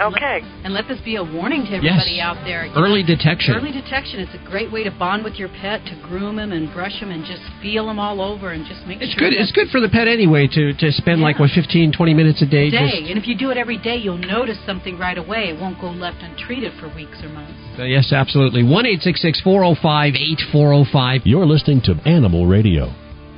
[0.00, 0.40] Okay.
[0.64, 2.24] And let this be a warning to everybody Yes.
[2.24, 2.66] out there.
[2.66, 3.54] You Early know, detection.
[3.54, 4.20] Early detection.
[4.20, 7.10] It's a great way to bond with your pet, to groom him and brush him
[7.10, 9.38] and just feel him all over and just make sure It's sure good.
[9.38, 12.46] It's good for the pet anyway to to spend like what 15, 20 minutes a
[12.46, 12.68] day.
[12.70, 13.00] day.
[13.00, 15.50] Just, And if you do it every day, you'll notice something right away.
[15.50, 17.52] It won't go left untreated for weeks or months.
[17.78, 18.64] Uh, yes, absolutely.
[18.64, 21.20] One eight six six four zero five eight four zero five.
[21.26, 22.92] You're listening to Animal Radio.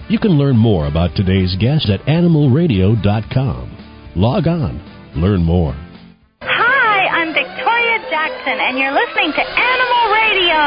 [0.06, 4.12] You can learn more about today's guest at animalradio.com.
[4.16, 4.76] Log on,
[5.16, 5.72] learn more.
[6.44, 10.60] Hi, I'm Victoria Jackson, and you're listening to Animal Radio.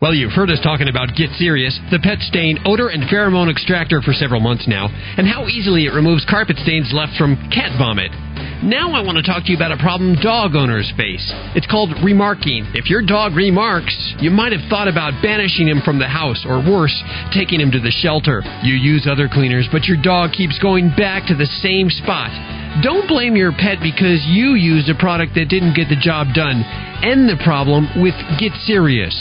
[0.00, 4.00] Well, you've heard us talking about Get Serious, the pet stain odor and pheromone extractor
[4.00, 8.10] for several months now, and how easily it removes carpet stains left from cat vomit.
[8.64, 11.20] Now I want to talk to you about a problem dog owners face.
[11.52, 12.64] It's called remarking.
[12.72, 13.92] If your dog remarks,
[14.24, 16.96] you might have thought about banishing him from the house, or worse,
[17.28, 18.40] taking him to the shelter.
[18.64, 22.32] You use other cleaners, but your dog keeps going back to the same spot.
[22.80, 26.64] Don't blame your pet because you used a product that didn't get the job done.
[27.04, 29.12] End the problem with Get Serious.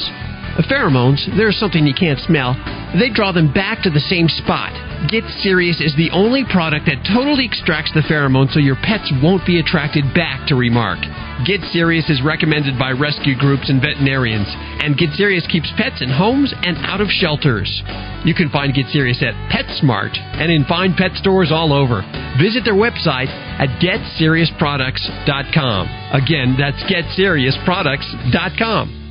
[0.62, 2.54] Pheromones, there's something you can't smell.
[2.94, 4.72] They draw them back to the same spot.
[5.10, 9.46] Get Serious is the only product that totally extracts the pheromones so your pets won't
[9.46, 11.00] be attracted back to Remark.
[11.46, 14.48] Get Serious is recommended by rescue groups and veterinarians,
[14.80, 17.84] and Get Serious keeps pets in homes and out of shelters.
[18.24, 22.02] You can find Get Serious at PetSmart and in fine pet stores all over.
[22.40, 23.28] Visit their website
[23.60, 25.90] at GetSeriousProducts.com.
[26.14, 29.03] Again, that's GetSeriousProducts.com.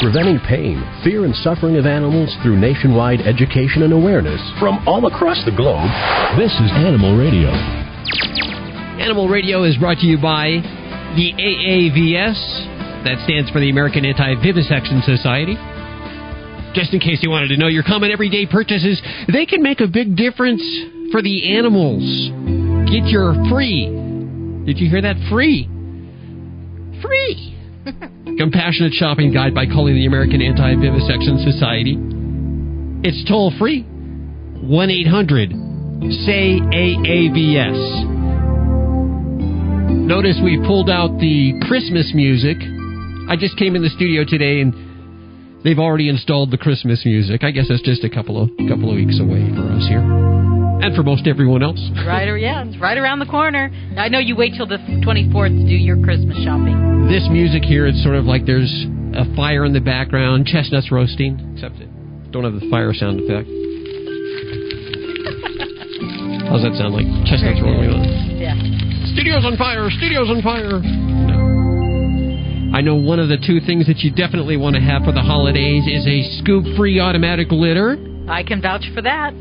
[0.00, 5.42] preventing pain, fear, and suffering of animals through nationwide education and awareness from all across
[5.44, 5.88] the globe.
[6.38, 7.50] This is Animal Radio.
[9.00, 10.60] Animal Radio is brought to you by
[11.16, 12.74] the AAVS.
[13.04, 15.54] That stands for the American Anti Vivisection Society.
[16.74, 19.00] Just in case you wanted to know, your common everyday purchases,
[19.32, 20.62] they can make a big difference
[21.12, 22.02] for the animals.
[22.90, 23.86] Get your free.
[24.66, 25.16] Did you hear that?
[25.30, 25.68] Free.
[27.00, 27.55] Free.
[28.38, 31.96] Compassionate shopping guide by calling the American Anti Vivisection Society.
[33.06, 33.82] It's toll free.
[33.82, 35.50] 1 800
[36.26, 38.06] say AAVS.
[40.06, 42.56] Notice we pulled out the Christmas music.
[43.28, 47.42] I just came in the studio today and they've already installed the Christmas music.
[47.44, 50.35] I guess that's just a couple of couple of weeks away for us here.
[50.82, 51.80] And for most everyone else.
[52.06, 53.70] right, or yeah, it's right around the corner.
[53.96, 57.08] I know you wait till the 24th to do your Christmas shopping.
[57.08, 61.38] This music here, it's sort of like there's a fire in the background, chestnuts roasting,
[61.54, 61.88] except it
[62.30, 63.48] don't have the fire sound effect.
[66.50, 67.06] How's that sound like?
[67.24, 68.36] Chestnuts rolling on.
[68.36, 68.54] Yeah.
[69.16, 69.88] Studio's on fire!
[69.88, 70.78] Studio's on fire!
[70.78, 72.76] No.
[72.76, 75.22] I know one of the two things that you definitely want to have for the
[75.22, 77.96] holidays is a scoop free automatic litter.
[78.28, 79.32] I can vouch for that.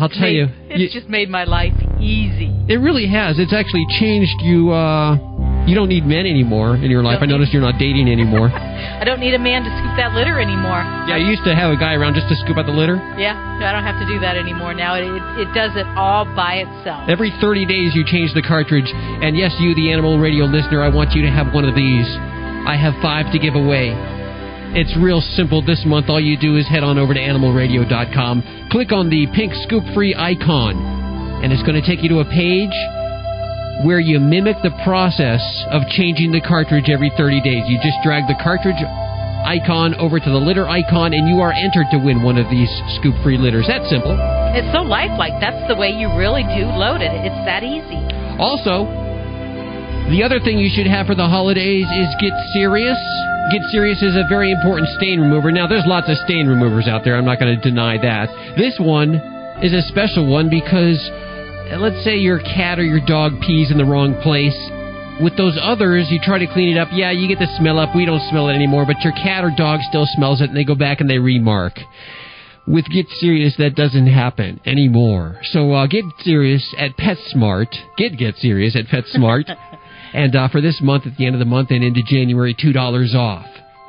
[0.00, 0.48] I'll tell you.
[0.68, 2.48] It's just made my life easy.
[2.68, 3.38] It really has.
[3.38, 4.70] It's actually changed you.
[4.72, 5.16] Uh,
[5.68, 7.18] you don't need men anymore in your life.
[7.20, 8.48] I noticed you're not dating anymore.
[9.00, 10.80] I don't need a man to scoop that litter anymore.
[11.06, 12.96] yeah, you used to have a guy around just to scoop out the litter.
[13.20, 14.96] Yeah, no, I don't have to do that anymore now.
[14.96, 17.08] It, it, it does it all by itself.
[17.08, 18.88] Every 30 days, you change the cartridge.
[18.88, 22.08] And yes, you, the Animal Radio listener, I want you to have one of these.
[22.66, 23.92] I have five to give away.
[24.70, 25.66] It's real simple.
[25.66, 29.50] This month, all you do is head on over to animalradio.com, click on the pink
[29.66, 30.78] scoop free icon,
[31.42, 32.70] and it's going to take you to a page
[33.82, 35.42] where you mimic the process
[35.74, 37.66] of changing the cartridge every 30 days.
[37.66, 38.78] You just drag the cartridge
[39.42, 42.70] icon over to the litter icon, and you are entered to win one of these
[42.94, 43.66] scoop free litters.
[43.66, 44.14] That's simple.
[44.54, 45.34] It's so lifelike.
[45.42, 47.10] That's the way you really do load it.
[47.10, 47.98] It's that easy.
[48.38, 48.86] Also,
[50.08, 52.98] the other thing you should have for the holidays is Get Serious.
[53.52, 55.52] Get Serious is a very important stain remover.
[55.52, 57.16] Now, there's lots of stain removers out there.
[57.16, 58.30] I'm not going to deny that.
[58.56, 59.14] This one
[59.62, 60.98] is a special one because
[61.70, 64.56] uh, let's say your cat or your dog pees in the wrong place.
[65.22, 66.88] With those others, you try to clean it up.
[66.92, 67.94] Yeah, you get the smell up.
[67.94, 70.64] We don't smell it anymore, but your cat or dog still smells it, and they
[70.64, 71.74] go back and they remark.
[72.66, 75.40] With Get Serious, that doesn't happen anymore.
[75.52, 77.74] So uh, get serious at PetSmart.
[77.96, 79.44] Get Get Serious at PetSmart.
[80.12, 83.14] and uh, for this month, at the end of the month and into January, $2
[83.14, 83.46] off.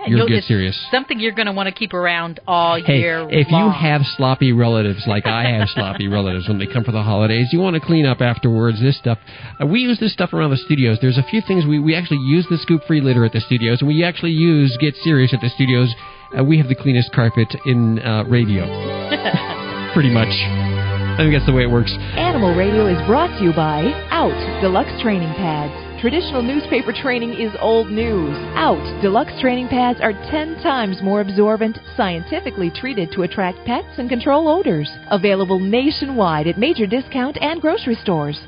[0.07, 0.87] You're You'll Get get Serious.
[0.91, 4.51] Something you're going to want to keep around all Hey, year if you have sloppy
[4.51, 7.79] relatives like I have sloppy relatives when they come for the holidays, you want to
[7.79, 8.81] clean up afterwards.
[8.81, 9.19] This stuff,
[9.61, 10.97] uh, we use this stuff around the studios.
[11.01, 13.81] There's a few things we, we actually use the scoop free litter at the studios,
[13.81, 15.93] and we actually use Get Serious at the studios.
[16.37, 18.65] Uh, we have the cleanest carpet in uh, radio,
[19.93, 20.29] pretty much.
[20.31, 21.91] I think that's the way it works.
[22.15, 25.90] Animal Radio is brought to you by Out Deluxe Training Pads.
[26.01, 28.35] Traditional newspaper training is old news.
[28.55, 34.09] Out Deluxe Training Pads are 10 times more absorbent, scientifically treated to attract pets and
[34.09, 34.89] control odors.
[35.11, 38.41] Available nationwide at major discount and grocery stores.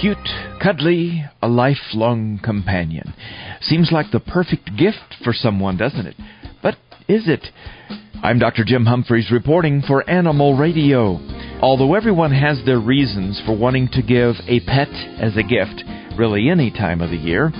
[0.00, 0.18] Cute,
[0.60, 3.14] cuddly, a lifelong companion.
[3.60, 6.16] Seems like the perfect gift for someone, doesn't it?
[6.60, 6.74] But
[7.06, 7.46] is it?
[8.24, 8.64] I'm Dr.
[8.64, 11.20] Jim Humphries reporting for Animal Radio.
[11.62, 14.88] Although everyone has their reasons for wanting to give a pet
[15.20, 15.84] as a gift,
[16.16, 17.50] really any time of the year,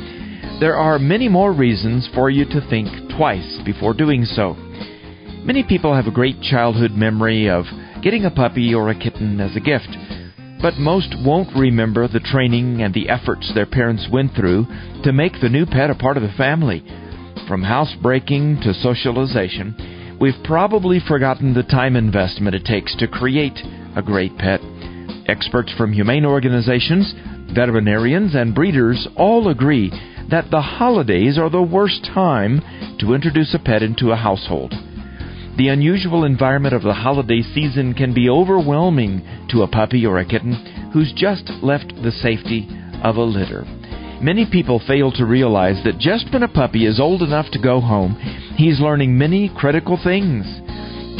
[0.61, 4.55] there are many more reasons for you to think twice before doing so.
[5.45, 7.65] Many people have a great childhood memory of
[8.03, 9.89] getting a puppy or a kitten as a gift,
[10.63, 14.67] but most won't remember the training and the efforts their parents went through
[15.03, 16.83] to make the new pet a part of the family.
[17.47, 23.59] From housebreaking to socialization, we've probably forgotten the time investment it takes to create
[23.97, 24.61] a great pet.
[25.27, 27.13] Experts from humane organizations,
[27.53, 29.91] veterinarians, and breeders all agree
[30.31, 32.61] that the holidays are the worst time
[32.99, 34.73] to introduce a pet into a household.
[35.57, 40.25] The unusual environment of the holiday season can be overwhelming to a puppy or a
[40.25, 42.69] kitten who's just left the safety
[43.05, 43.65] of a litter.
[44.21, 47.81] Many people fail to realize that just when a puppy is old enough to go
[47.81, 48.15] home,
[48.57, 50.47] he's learning many critical things.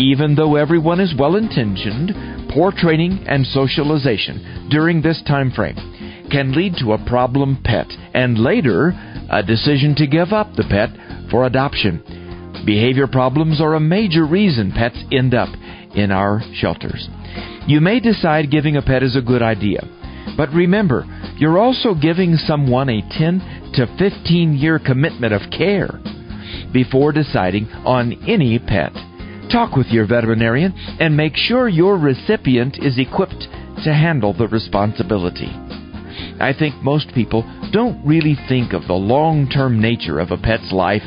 [0.01, 2.11] Even though everyone is well intentioned,
[2.53, 5.94] poor training and socialization during this time frame
[6.35, 8.93] can lead to a problem pet and later
[9.31, 10.91] a decision to give up the pet
[11.31, 12.03] for adoption.
[12.67, 15.49] Behavior problems are a major reason pets end up
[15.95, 17.09] in our shelters.
[17.69, 19.87] You may decide giving a pet is a good idea,
[20.37, 21.05] but remember,
[21.37, 26.01] you're also giving someone a 10 to 15 year commitment of care.
[26.73, 28.93] before deciding on any pet.
[29.53, 33.47] Talk with your veterinarian and make sure your recipient is equipped
[33.85, 35.64] to handle the responsibility.
[36.41, 40.73] I think most people don't really think of the long term nature of a pet's
[40.73, 41.03] life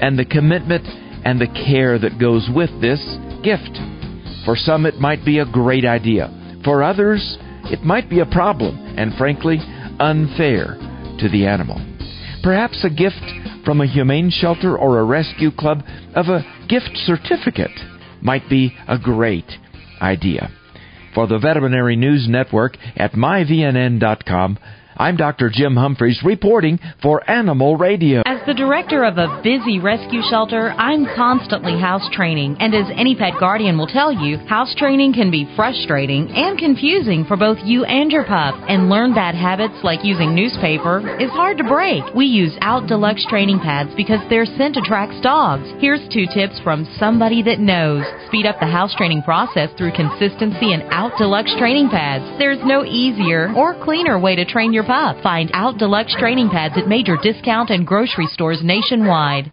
[0.00, 0.86] and the commitment
[1.24, 3.00] and the care that goes with this
[3.42, 3.78] gift.
[4.44, 6.30] For some, it might be a great idea.
[6.64, 9.58] For others, it might be a problem and, frankly,
[9.98, 10.76] unfair
[11.18, 11.80] to the animal.
[12.42, 13.24] Perhaps a gift
[13.64, 15.82] from a humane shelter or a rescue club
[16.14, 17.76] of a gift certificate
[18.22, 19.50] might be a great
[20.00, 20.48] idea.
[21.16, 24.58] For the Veterinary News Network at myvnn.com,
[24.98, 25.50] I'm Dr.
[25.50, 28.20] Jim Humphries reporting for Animal Radio.
[28.46, 32.58] The director of a busy rescue shelter, I'm constantly house training.
[32.60, 37.24] And as any pet guardian will tell you, house training can be frustrating and confusing
[37.24, 38.54] for both you and your pup.
[38.68, 42.04] And learn bad habits like using newspaper is hard to break.
[42.14, 45.66] We use Out Deluxe training pads because their scent attracts dogs.
[45.80, 48.04] Here's two tips from somebody that knows.
[48.28, 52.22] Speed up the house training process through consistency and Out Deluxe training pads.
[52.38, 55.20] There's no easier or cleaner way to train your pup.
[55.20, 59.48] Find Out Deluxe training pads at major discount and grocery stores nationwide.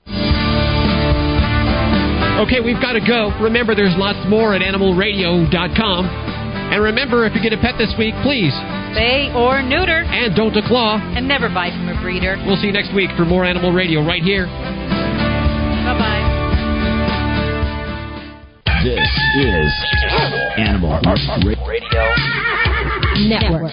[2.44, 3.32] Okay, we've got to go.
[3.40, 6.04] Remember, there's lots more at animalradio.com.
[6.04, 8.52] And remember, if you get a pet this week, please
[8.94, 10.04] Spay or neuter.
[10.04, 11.00] And don't declaw.
[11.18, 12.38] And never buy from a breeder.
[12.46, 14.46] We'll see you next week for more Animal Radio right here.
[14.46, 16.22] Bye bye.
[18.84, 19.10] This
[19.40, 19.72] is
[20.58, 21.00] Animal
[21.66, 22.04] Radio
[23.30, 23.72] Network.